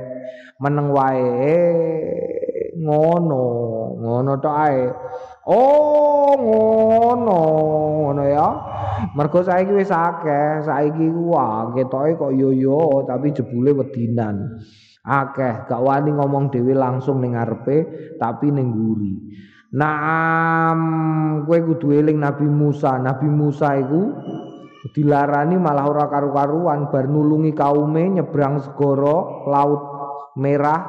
meneng 0.62 0.94
wae 0.94 1.58
ngono 2.78 3.46
ngono 3.98 4.32
tok 4.38 4.56
ae 4.70 4.82
oh 5.50 6.38
ngono 6.38 7.40
ngono 8.06 8.24
ya 8.30 8.50
Mergo 9.00 9.42
saiki 9.42 9.74
wis 9.74 9.90
akeh, 9.90 10.62
saiki 10.68 11.08
wah 11.10 11.72
ketoke 11.72 12.20
kok 12.20 12.32
yo 12.36 12.52
yo 12.52 13.08
tapi 13.08 13.32
jebule 13.32 13.72
wedinan. 13.72 14.60
Akeh 15.08 15.66
gak 15.66 15.82
wani 15.82 16.12
ngomong 16.14 16.52
dhewe 16.52 16.76
langsung 16.76 17.24
ning 17.24 17.34
ngarepe 17.34 17.88
tapi 18.20 18.52
ning 18.52 18.76
nguri. 18.76 19.16
Naam, 19.70 20.80
kowe 21.46 21.60
kudu 21.62 21.94
eling 21.94 22.18
Nabi 22.18 22.50
Musa. 22.50 22.98
Nabi 22.98 23.30
Musa 23.30 23.78
iku 23.78 24.18
dilarani 24.90 25.62
malah 25.62 25.86
ora 25.86 26.10
karu-karuan 26.10 26.90
bar 26.90 27.06
nulungi 27.06 27.54
kaume 27.54 28.18
nyebrang 28.18 28.58
segara 28.58 29.46
laut 29.46 29.82
merah 30.42 30.82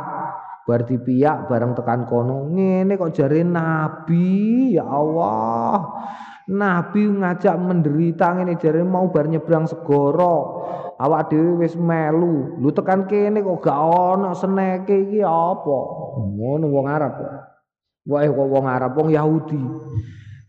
bar 0.64 0.88
dipiyak 0.88 1.50
bareng 1.50 1.76
tekan 1.76 2.08
kono 2.08 2.48
ngene 2.54 2.94
kok 2.94 3.12
jare 3.12 3.42
nabi 3.42 4.78
ya 4.78 4.86
Allah 4.86 5.76
Nabi 6.50 7.06
ngajak 7.06 7.54
menderita 7.62 8.34
ngene 8.34 8.58
jare 8.58 8.82
mau 8.82 9.06
bar 9.12 9.30
nyebrang 9.30 9.70
segara. 9.70 10.36
Awak 11.00 11.32
dhewe 11.32 11.62
wis 11.62 11.78
melu. 11.78 12.58
Lu 12.58 12.74
tekan 12.74 13.06
kene 13.06 13.40
kok 13.40 13.62
gak 13.62 13.78
ana 13.78 14.34
seneke 14.34 14.92
iki 14.92 15.22
apa? 15.22 15.78
Ngono 16.18 16.66
wong 16.68 16.86
Arab 16.90 17.12
kok. 17.22 17.49
Wae 18.08 18.28
wong 18.32 18.64
Arab 18.64 18.96
wong 18.96 19.12
Yahudi. 19.12 19.60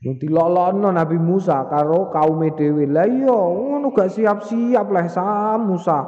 Yang 0.01 0.15
dilolono 0.25 0.89
Nabi 0.89 1.17
Musa 1.21 1.61
karo 1.69 2.09
kaum 2.09 2.41
dhewe. 2.57 2.89
Lah 2.89 3.05
iya 3.05 3.37
ngono 3.37 3.93
gak 3.93 4.09
siap-siap 4.09 4.87
lah 4.89 5.05
sa 5.05 5.57
Musa. 5.61 5.99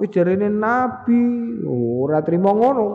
Wis 0.00 0.08
jarene 0.08 0.48
Nabi 0.48 1.20
ora 1.68 2.24
trimo 2.24 2.56
ngono. 2.56 2.86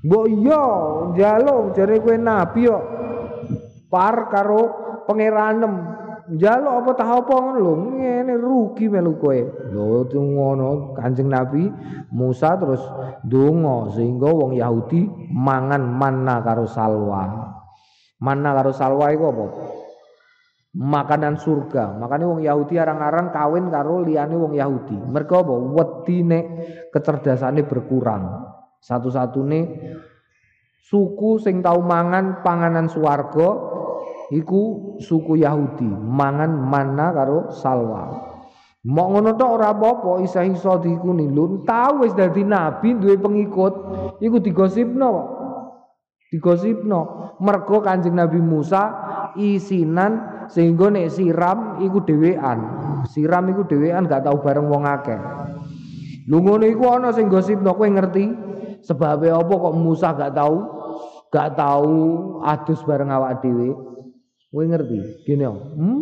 Mbok 0.00 0.26
iya 0.32 0.64
njaluk 1.12 1.76
jare 1.76 2.00
kowe 2.00 2.16
Nabi 2.16 2.60
kok. 2.64 2.84
Par 3.92 4.32
karo 4.32 4.62
pangeranem 5.04 5.99
njaluk 6.30 6.72
apa 6.86 6.90
tah 6.94 7.10
apa 7.18 7.34
ngono 7.34 7.58
lho 7.58 7.74
ngene 7.98 8.34
rugi 8.38 8.86
melu 8.86 9.18
kowe. 9.18 9.40
Lho 9.74 10.06
ngono 10.06 10.94
Kanjeng 10.94 11.26
Nabi 11.26 11.66
Musa 12.14 12.54
terus 12.54 12.82
donga 13.26 13.90
sehingga 13.90 14.30
wong 14.30 14.54
Yahudi 14.54 15.30
mangan 15.34 15.82
manna 15.82 16.38
karo 16.40 16.70
salwa. 16.70 17.50
Manna 18.22 18.50
karo 18.54 18.70
salwa 18.70 19.10
iku 19.10 19.24
apa? 19.34 19.46
Makanan 20.70 21.34
surga. 21.42 21.98
Makanya 21.98 22.26
wong 22.30 22.40
Yahudi 22.46 22.78
arang-arang 22.78 23.34
kawin 23.34 23.66
karo 23.74 24.06
liyane 24.06 24.38
wong 24.38 24.54
Yahudi. 24.54 24.94
Mereka 24.94 25.42
apa? 25.42 25.54
Wedine 25.54 26.40
kecerdasannya 26.94 27.66
berkurang. 27.66 28.46
Satu-satune 28.78 29.60
suku 30.78 31.42
sing 31.42 31.62
tau 31.62 31.82
mangan 31.82 32.42
panganan 32.46 32.86
swarga 32.86 33.79
iku 34.30 34.94
suku 35.02 35.42
Yahudi 35.42 35.86
mangan 35.90 36.50
mana 36.54 37.10
karo 37.10 37.50
salwa. 37.50 38.30
Mau 38.80 39.12
ngono 39.12 39.36
tok 39.36 39.60
ora 39.60 39.76
apa-apa 39.76 40.24
isa-isa 40.24 40.80
diku 40.80 41.12
nilun 41.12 41.68
tau 41.68 42.00
wis 42.00 42.16
dadi 42.16 42.40
nabi 42.40 42.96
duwe 42.96 43.20
pengikut 43.20 43.74
iku 44.24 44.40
digosipno 44.40 45.06
kok. 45.12 45.28
Digosipno. 46.30 47.00
Mergo 47.42 47.82
Kanjeng 47.84 48.16
Nabi 48.16 48.40
Musa 48.40 48.88
isinan 49.36 50.44
sehingga 50.48 50.88
nek 50.88 51.12
siram 51.12 51.82
iku 51.82 52.00
dhewean. 52.06 52.58
Siram 53.04 53.52
iku 53.52 53.68
dhewean 53.68 54.08
gak 54.08 54.24
tau 54.24 54.40
bareng 54.40 54.70
wong 54.70 54.86
akeh. 54.88 55.20
Lu 56.30 56.40
ngono 56.40 56.64
iku 56.64 56.88
ana 56.88 57.12
sing 57.12 57.28
gosipno 57.28 57.76
kowe 57.76 57.88
ngerti? 57.88 58.32
Sebabnya 58.80 59.42
apa 59.42 59.52
kok 59.52 59.76
Musa 59.76 60.16
gak 60.16 60.32
tau? 60.32 60.56
Gak 61.28 61.58
tau 61.58 61.92
adus 62.48 62.80
bareng 62.86 63.12
awak 63.12 63.44
dhewe 63.44 63.90
Kowe 64.50 64.64
ngerti? 64.66 65.22
Gini. 65.22 65.46
Hmm? 65.46 66.00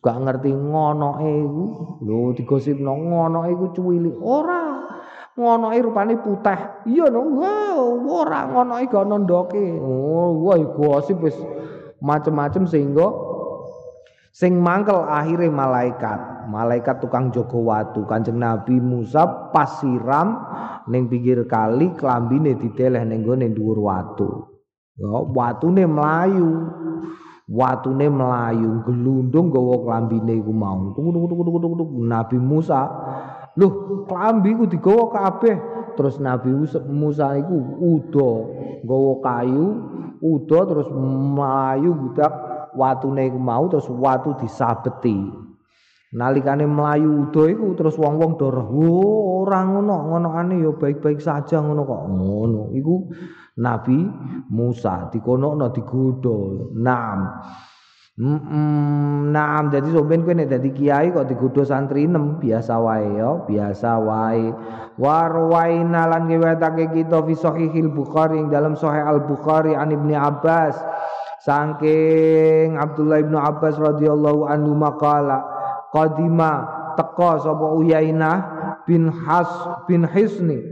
Gak 0.00 0.16
ngerti 0.24 0.50
ngonoke 0.52 1.28
iku. 1.28 1.64
Lho 2.00 2.32
digosipno 2.32 2.92
ngonoke 2.96 3.48
iku 3.52 3.66
cuwili. 3.76 4.10
Ora. 4.20 4.88
Ngonoke 5.36 5.78
rupane 5.84 6.14
putih. 6.20 6.88
Iya 6.88 7.12
no. 7.12 7.20
Wow, 7.40 8.08
ora 8.08 8.48
ngonoke 8.48 8.88
gak 8.88 9.04
ono 9.04 9.16
ndoke. 9.20 9.64
Oh, 9.80 10.48
wah 10.48 10.56
gosip 10.56 11.20
wis 11.20 11.36
macem-macem 12.00 12.68
sehingga 12.68 13.08
sing 14.34 14.58
mangkel 14.58 15.08
akhirnya 15.08 15.46
malaikat 15.48 16.50
malaikat 16.50 17.00
tukang 17.00 17.32
jogo 17.32 17.64
watu 17.64 18.04
kanjeng 18.04 18.36
nabi 18.36 18.76
Musa 18.76 19.24
pasiram 19.54 20.42
ning 20.90 21.08
pinggir 21.08 21.46
kali 21.48 21.94
klambine 21.96 22.58
diteleh 22.58 23.06
ning 23.06 23.24
gone 23.24 23.48
dhuwur 23.54 23.78
watu 23.80 24.28
ya 24.98 25.22
watune 25.32 25.86
mlayu 25.88 26.50
watune 27.48 28.08
melayu 28.08 28.80
gelundung 28.88 29.52
gawa 29.52 29.84
klambine 29.84 30.40
iku 30.40 30.52
mau. 30.52 30.96
Nabi 32.00 32.38
Musa 32.40 32.80
loh 33.54 34.04
klambi 34.08 34.56
ku 34.56 34.64
digawa 34.64 35.12
kabeh. 35.12 35.56
Terus 35.94 36.18
Nabi 36.18 36.50
Musa 36.90 37.38
iku 37.38 37.56
udo 37.78 38.30
gawa 38.82 39.12
kayu 39.22 39.66
udo 40.24 40.58
terus 40.66 40.88
melayu 40.90 41.92
budak 41.94 42.32
watune 42.74 43.28
iku 43.28 43.38
mau 43.38 43.68
terus 43.68 43.86
watu 43.92 44.34
disabeti. 44.40 45.44
Nalikane 46.14 46.66
melayu 46.66 47.26
udo 47.26 47.46
iku 47.50 47.74
terus 47.74 47.98
wong-wong 47.98 48.38
do 48.38 48.46
oh, 48.50 49.42
ora 49.42 49.66
ngono 49.66 50.14
ngonoane 50.14 50.62
ya 50.62 50.70
baik-baik 50.70 51.20
saja 51.20 51.58
ngono 51.60 51.82
kok. 51.84 52.02
Ngono 52.06 52.62
iku 52.74 53.10
Nabi 53.54 54.02
Musa 54.50 55.10
dikonokno 55.14 55.70
digodho. 55.70 56.70
Naam. 56.74 57.20
Mm 58.14 58.38
-mm, 59.34 59.74
jadi 59.74 59.90
sampean 59.90 60.22
kowe 60.22 60.38
nek 60.38 60.46
dadi 60.46 60.70
kiai 60.70 61.10
kok 61.10 61.26
digodho 61.26 61.66
santri 61.66 62.06
nem 62.06 62.38
biasa 62.38 62.78
wae 62.78 63.18
ya, 63.18 63.42
biasa 63.42 63.90
wae. 63.98 64.54
Warwaina 64.94 66.06
lan 66.06 66.30
ngewetake 66.30 66.94
kita 66.94 67.26
fi 67.26 67.34
sahihil 67.34 67.90
Bukhari 67.90 68.38
ing 68.38 68.54
dalam 68.54 68.78
sahih 68.78 69.02
Al 69.02 69.26
Bukhari 69.26 69.74
an 69.74 69.90
Ibnu 69.90 70.14
Abbas 70.14 70.78
saking 71.42 72.78
Abdullah 72.78 73.18
Ibnu 73.18 73.34
Abbas 73.34 73.82
radhiyallahu 73.82 74.46
anhu 74.46 74.78
maqala 74.78 75.42
qadima 75.90 76.70
teka 76.94 77.42
sapa 77.42 77.66
Uyainah 77.74 78.36
bin 78.86 79.10
Has 79.10 79.50
bin 79.90 80.06
Hisni 80.06 80.62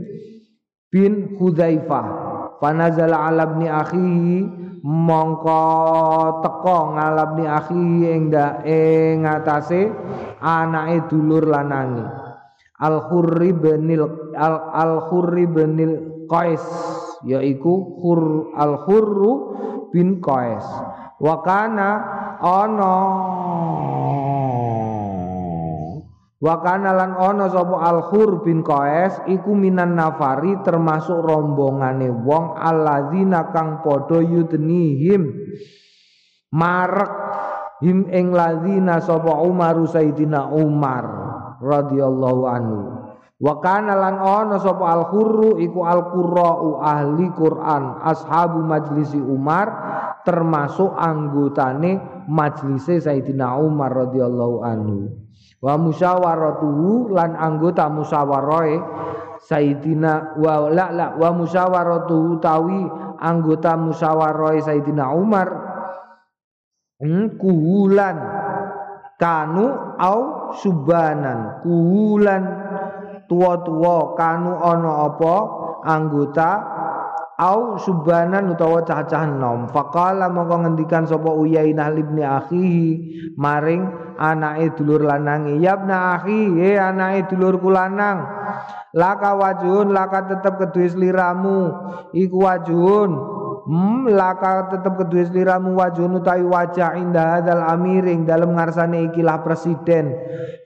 bin 0.87 1.35
Hudzaifah 1.35 2.22
fanazala 2.61 3.29
ala 3.29 3.49
ibni 3.49 3.67
akhihi 3.69 4.37
mongko 4.83 5.61
teko 6.43 6.77
ngalabni 6.97 7.45
akhihi 7.47 8.01
ing 8.13 8.23
ing 8.67 9.23
ngatasé 9.23 9.87
anake 10.43 11.07
dulur 11.07 11.47
lanangi 11.47 12.23
Al 12.83 13.07
Khurri 13.07 13.55
binil 13.55 14.03
Al, 14.35 14.55
Al 14.75 14.93
Khurri 15.07 15.47
binil 15.47 16.25
Qais 16.27 16.63
yaiku 17.23 18.01
Khur 18.03 18.51
Al 18.59 18.83
Khurru 18.83 19.31
bin 19.95 20.19
Qais. 20.19 20.65
Wa 21.23 21.39
kana 21.45 21.89
ana 22.43 22.93
Wa 26.43 26.59
kana 26.59 26.91
lan 26.91 27.15
ana 27.15 27.47
sapa 27.47 27.79
Al-Khur 27.87 28.43
bin 28.43 28.67
Qais 28.67 29.15
iku 29.31 29.55
minan 29.55 29.95
nafari 29.95 30.59
termasuk 30.59 31.23
rombongane 31.23 32.11
wong 32.11 32.59
alladzina 32.59 33.47
kang 33.55 33.79
padha 33.79 34.19
yudnihim 34.19 35.23
marek 36.51 37.13
him 37.79 38.11
ing 38.11 38.35
ladzina 38.35 38.99
sapa 38.99 39.39
Umar 39.39 39.79
Sayyidina 39.87 40.51
Umar 40.51 41.07
radhiyallahu 41.63 42.43
anhu. 42.43 42.79
Wa 43.39 43.63
kana 43.63 43.95
lan 43.95 44.19
ana 44.19 44.59
sapa 44.59 44.99
Al-Khurru 44.99 45.63
iku 45.63 45.87
Al-Qurra'u 45.87 46.83
ahli 46.83 47.31
Quran 47.39 48.03
ashabu 48.03 48.59
majlisi 48.67 49.19
Umar 49.23 49.71
termasuk 50.27 50.91
anggotane 50.91 52.27
majlise 52.27 52.99
Sayyidina 52.99 53.55
Umar 53.63 53.95
radhiyallahu 53.95 54.59
anhu 54.59 55.22
wa 55.63 55.79
musyawaratuhu 55.79 57.15
lan 57.15 57.39
anggota 57.39 57.87
musyawaroe 57.87 58.83
Sayyidina 59.43 60.35
wa 60.39 60.67
la 60.67 60.91
la 60.91 61.07
wa 61.15 61.29
musyawaratuhu 61.31 62.43
tawi 62.43 62.83
anggota 63.19 63.79
musyawaroe 63.79 64.59
Sayyidina 64.59 65.15
Umar. 65.15 65.47
Hmm, 66.99 67.39
kuhulan. 67.39 68.17
Kanu 69.19 69.67
au 69.99 70.51
subanan. 70.59 71.63
Kuhulan. 71.63 72.43
Tua-tua. 73.27 74.15
Kanu 74.15 74.51
ono 74.51 74.91
apa? 75.11 75.35
Anggota 75.83 76.51
au 77.39 77.75
subanan 77.75 78.55
utawa 78.55 78.87
cacah 78.87 79.27
nom. 79.27 79.67
Faqala 79.67 80.31
mongko 80.31 80.63
ngendikan 80.63 81.03
sapa 81.03 81.31
Uyainah 81.35 81.91
ibni 81.99 82.23
akhihi 82.23 82.87
maring 83.35 84.02
anake 84.19 84.77
dulur 84.77 85.03
lanang 85.03 85.57
yabna 85.57 86.19
akhi 86.19 86.57
he 86.59 86.77
anake 86.77 87.31
dulurku 87.31 87.73
lanang. 87.73 88.23
Laka 88.93 89.33
wajun 89.33 89.89
laka 89.89 90.29
tetep 90.29 90.53
kedue 90.61 90.85
sliramu 90.85 91.73
iku 92.13 92.45
wajun 92.45 93.32
Hmm, 93.63 94.11
laka 94.11 94.67
tetep 94.75 94.99
kedue 94.99 95.23
sliramu 95.23 95.79
wajun 95.79 96.19
utawi 96.19 96.43
wajah 96.43 96.99
indah 96.99 97.39
hadzal 97.39 97.63
amiring 97.63 98.27
dalam 98.27 98.59
ngarsane 98.59 99.07
ikilah 99.07 99.39
presiden. 99.39 100.11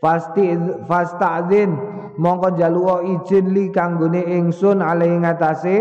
Pasti 0.02 0.58
fasta'dzin 0.90 1.78
mongko 2.18 2.58
jaluo 2.58 3.06
izin 3.06 3.54
li 3.54 3.70
kanggone 3.70 4.26
ingsun 4.26 4.82
alih 4.82 5.14
ngatasé 5.22 5.76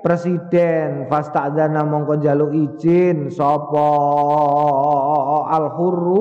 presiden. 0.00 1.04
Fasta'dzana 1.12 1.84
mongko 1.84 2.24
jaluk 2.24 2.56
izin 2.56 3.28
sapa? 3.28 3.88
Al 5.52 5.68
hurru 5.68 6.20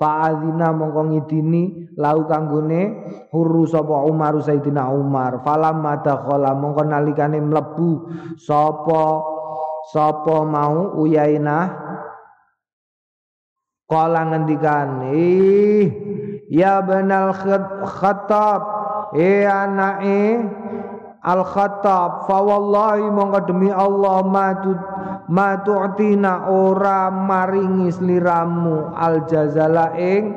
fa'adzina 0.00 0.72
mongko 0.72 1.12
ngidini 1.12 1.92
lau 2.00 2.24
kanggone 2.24 3.04
hurru 3.36 3.68
sapa? 3.68 4.08
Umar 4.08 4.40
Sayyidina 4.40 4.88
Umar. 4.88 5.44
Falam 5.44 5.84
madakhala 5.84 6.56
mongko 6.56 6.88
nalikane 6.88 7.36
mlebu 7.36 8.08
sapa 8.40 9.33
sapa 9.92 10.46
mau 10.46 10.96
uyainah? 11.00 11.84
Kala 13.84 14.32
ngendikan 14.32 15.12
ih 15.12 15.92
ya 16.48 16.80
benal 16.80 17.36
khattab 17.84 18.60
eh 19.12 19.44
anake 19.44 20.40
al 21.20 21.44
khattab 21.44 22.24
fa 22.24 22.38
wallahi 22.40 23.12
mongko 23.12 23.40
demi 23.44 23.68
Allah 23.68 24.24
matut 24.24 24.80
ma 25.28 25.60
tu'tina 25.60 26.48
ora 26.48 27.12
maringi 27.12 27.92
sliramu 27.92 28.92
al 28.96 29.28
jazala 29.28 29.92
ing 29.96 30.32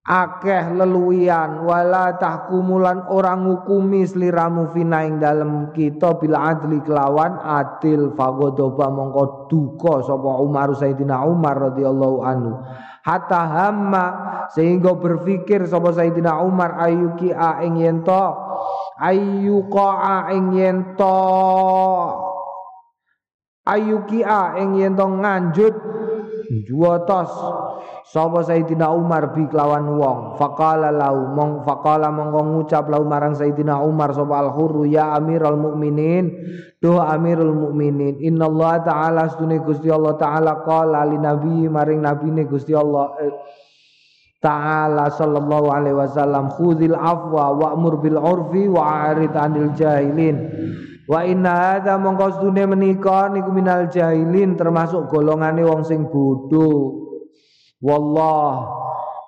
akeh 0.00 0.72
leluwian 0.72 1.68
wala 1.68 2.16
tahkumulan 2.16 3.04
orang 3.12 3.44
ngukumi 3.44 4.08
sliramu 4.08 4.72
fina 4.72 5.04
ing 5.04 5.20
dalem 5.20 5.70
kita 5.76 6.16
bila 6.16 6.56
adli 6.56 6.80
kelawan 6.80 7.36
adil. 7.40 8.16
Fagodoba 8.16 8.88
mongko 8.88 9.46
duka 9.52 10.00
sapa 10.04 10.40
Umar 10.40 10.72
Sayyidina 10.72 11.24
Umar 11.28 11.72
radhiyallahu 11.72 12.18
anhu. 12.24 12.52
Hatta 13.00 13.42
hamma 13.48 14.06
sehingga 14.52 14.96
berpikir 14.96 15.68
sapa 15.68 15.92
Sayyidina 15.92 16.40
Umar 16.44 16.80
ayuki 16.80 17.32
a 17.32 17.60
ing 17.64 17.80
yen 17.80 18.00
to? 18.00 18.24
Ayyuqa 19.00 20.28
ing 20.36 20.52
yen 20.52 20.78
to? 20.96 21.20
Ayukia 23.64 24.60
ing 24.60 24.76
yen 24.76 24.92
to? 24.96 25.06
Nganjut. 25.08 25.76
Juwatos 26.66 27.30
sapa 28.10 28.42
Sayyidina 28.42 28.90
Umar 28.90 29.30
bi 29.30 29.46
kelawan 29.46 29.86
wong 29.94 30.34
faqala 30.34 30.90
lau 30.90 31.30
mong 31.30 31.62
faqala 31.62 32.10
mongko 32.10 32.42
ngucap 32.42 32.90
lau 32.90 33.06
marang 33.06 33.38
Sayyidina 33.38 33.78
Umar 33.78 34.10
sapa 34.10 34.34
al 34.42 34.50
hurru 34.50 34.82
ya 34.82 35.14
amirul 35.14 35.54
mukminin 35.54 36.26
duh 36.82 36.98
amirul 36.98 37.54
mukminin 37.54 38.18
innallaha 38.18 38.82
ta'ala 38.82 39.30
stune 39.30 39.62
Gusti 39.62 39.86
Allah 39.94 40.18
taala 40.18 40.66
qala 40.66 41.06
li 41.06 41.22
nabi 41.22 41.70
maring 41.70 42.02
nabine 42.02 42.42
Gusti 42.50 42.74
Allah 42.74 43.14
eh, 43.22 43.34
Ta'ala 44.40 45.12
sallallahu 45.12 45.68
alaihi 45.68 46.00
wasallam 46.00 46.48
khudhil 46.56 46.96
afwa 46.96 47.52
wa'mur 47.60 48.00
bil 48.00 48.16
urfi 48.16 48.72
wa'arid 48.72 49.36
anil 49.36 49.68
jahilin 49.76 50.48
Wa 51.10 51.26
inna 51.26 51.74
hadza 51.74 51.98
mongko 51.98 52.38
sedune 52.38 52.70
menika 52.70 53.26
niku 53.34 53.50
minal 53.50 53.90
jahilin 53.90 54.54
termasuk 54.54 55.10
golongane 55.10 55.66
wong 55.66 55.82
sing 55.82 56.06
bodho. 56.06 57.09
Wallah 57.80 58.76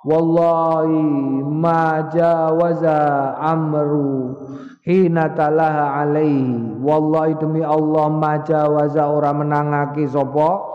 wallahi 0.05 1.01
ma 1.41 2.05
jawaza 2.13 3.33
amru 3.41 4.37
hina 4.85 5.33
talaha 5.33 6.05
alaihi. 6.05 6.77
Wallahi 6.83 7.41
demi 7.41 7.65
Allah 7.65 8.13
ma 8.13 8.45
jawaza 8.45 9.09
ora 9.09 9.33
menangake 9.33 10.05
sapa? 10.05 10.69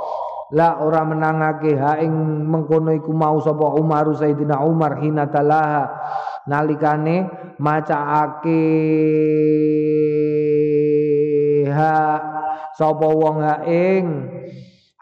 La 0.57 0.82
ora 0.82 1.05
menangake. 1.05 1.78
Ha 1.78 2.01
ing 2.01 2.47
mengkono 2.49 2.95
iku 2.97 3.13
mau 3.13 3.38
sapa? 3.43 3.78
Umar 3.78 4.09
Sayyidina 4.15 4.63
Umar 4.63 4.97
hina 4.97 5.30
talaha. 5.30 5.86
Nalikane 6.47 7.28
macaake 7.59 8.63
ha 11.67 11.95
sapa 12.73 13.07
wong 13.11 13.38
ha 13.43 13.55
ing 13.67 14.05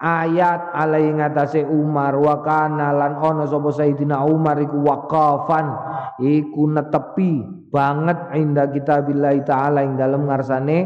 ayat 0.06 0.70
alai 0.78 1.10
ngatasé 1.10 1.66
Umar 1.66 2.14
wa 2.22 2.45
kana 2.45 2.93
lan 2.93 3.18
ana 3.18 3.49
sapa 3.49 3.74
Sayyidina 3.74 4.22
Umar 4.22 4.62
iku 4.62 4.86
waqafan 4.86 5.74
iku 6.22 6.70
netepi 6.70 7.66
banget 7.74 8.38
inda 8.38 8.70
kita 8.70 9.01
billahi 9.01 9.41
taala 9.41 9.82
ing 9.82 9.97
dalem 9.97 10.30
ngarsane 10.30 10.80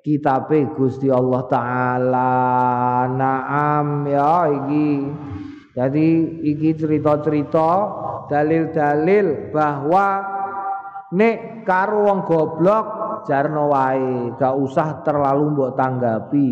kitabe 0.00 0.72
Gusti 0.72 1.12
Allah 1.12 1.42
taala. 1.52 2.32
Naam 3.12 4.08
ya 4.08 4.48
iki. 4.50 4.90
Jadi 5.72 6.08
iki 6.52 6.76
cerita-cerita 6.76 7.70
dalil-dalil 8.28 9.52
bahwa 9.54 10.20
nek 11.16 11.64
karo 11.64 12.12
wong 12.12 12.20
goblok 12.28 13.01
jarno 13.28 13.70
wae. 13.72 14.34
Gak 14.36 14.54
usah 14.56 15.02
terlalu 15.06 15.56
mbok 15.56 15.72
tanggapi. 15.78 16.48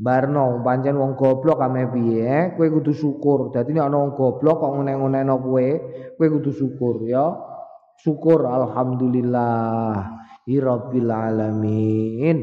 Barno 0.00 0.64
pancen 0.64 0.96
wong 0.96 1.12
goblok 1.12 1.60
ame 1.60 1.84
piye 1.92 2.56
kowe 2.56 2.66
kudu 2.66 2.92
syukur. 2.96 3.52
Dadi 3.52 3.76
nek 3.76 3.88
ana 3.88 3.96
wong 4.00 4.12
goblok 4.16 4.56
kok 4.64 4.72
ngene-ngeneno 4.80 5.34
kowe 5.40 5.66
kowe 6.16 6.26
kudu 6.26 6.50
syukur 6.56 7.04
ya. 7.04 7.26
Syukur 8.00 8.48
alhamdulillah. 8.48 10.20
Rabbil 10.50 11.06
alamin. 11.06 12.38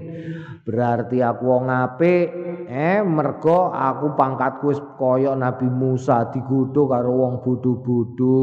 Berarti 0.63 1.19
aku 1.19 1.43
wong 1.43 1.67
apik 1.67 2.27
eh? 2.71 3.03
Mergo 3.03 3.71
aku 3.71 4.15
pangkatku 4.15 4.71
wis 4.71 4.79
kaya 4.95 5.35
Nabi 5.35 5.67
Musa 5.67 6.31
digodho 6.31 6.87
karo 6.87 7.11
wong 7.11 7.33
bodho-bodho 7.43 8.39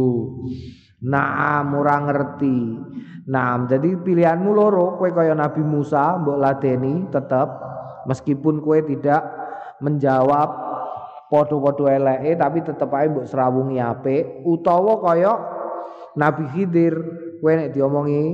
Naam 1.05 1.76
ora 1.76 2.00
ngerti. 2.00 2.59
Naam, 3.24 3.68
jadi 3.68 3.96
pilihanmu 4.05 4.52
loro, 4.52 5.00
kowe 5.00 5.09
kaya 5.09 5.32
Nabi 5.32 5.64
Musa 5.64 6.20
mbok 6.20 6.36
ladeni 6.36 7.09
tetep 7.09 7.48
meskipun 8.05 8.61
kowe 8.61 8.76
tidak 8.84 9.24
menjawab 9.80 10.48
podo-podo 11.32 11.88
eleke 11.88 12.36
tapi 12.36 12.61
tetep 12.61 12.88
ae 12.92 13.09
mbok 13.09 13.24
serawungi 13.24 13.80
apik 13.80 14.44
utawa 14.44 15.00
kaya 15.00 15.32
Nabi 16.20 16.44
Khidir 16.52 16.94
kowe 17.40 17.52
nek 17.52 17.72
diomongi 17.72 18.24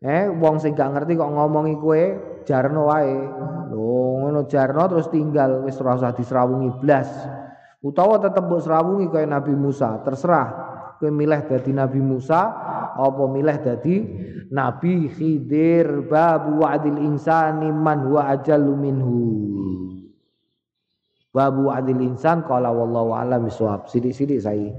eh 0.00 0.32
wong 0.32 0.58
sing 0.64 0.72
gak 0.72 0.96
ngerti 0.96 1.14
kok 1.14 1.28
ngomongi 1.28 1.76
kowe 1.76 2.02
jarno 2.48 2.88
wae. 2.88 3.16
Lho 3.68 4.24
ngono 4.24 4.48
jarno 4.48 4.88
terus 4.88 5.12
tinggal 5.12 5.60
wis 5.68 5.76
ora 5.76 6.00
usah 6.00 6.16
disrawungi 6.16 6.72
blas. 6.80 7.08
Utawa 7.84 8.16
tetep 8.16 8.48
mbok 8.48 8.64
srawungi 8.64 9.12
kaya 9.12 9.28
Nabi 9.28 9.52
Musa 9.52 10.00
terserah 10.00 10.71
kowe 11.02 11.10
milih 11.10 11.42
dadi 11.50 11.74
Nabi 11.74 11.98
Musa 11.98 12.46
apa 12.94 13.22
milih 13.26 13.58
dadi 13.58 13.96
Nabi 14.54 15.10
Khidir 15.10 16.06
babu 16.06 16.62
wa'dil 16.62 17.02
insani 17.02 17.74
man 17.74 18.06
huwa 18.06 18.30
ajallu 18.30 18.78
minhu. 18.78 19.18
Babu 21.34 21.72
wa'dil 21.72 22.04
insan 22.06 22.46
qala 22.46 22.70
wallahu 22.70 23.16
a'lam 23.16 23.48
bisawab 23.50 23.90
sidik-sidik 23.90 24.38
saya 24.38 24.76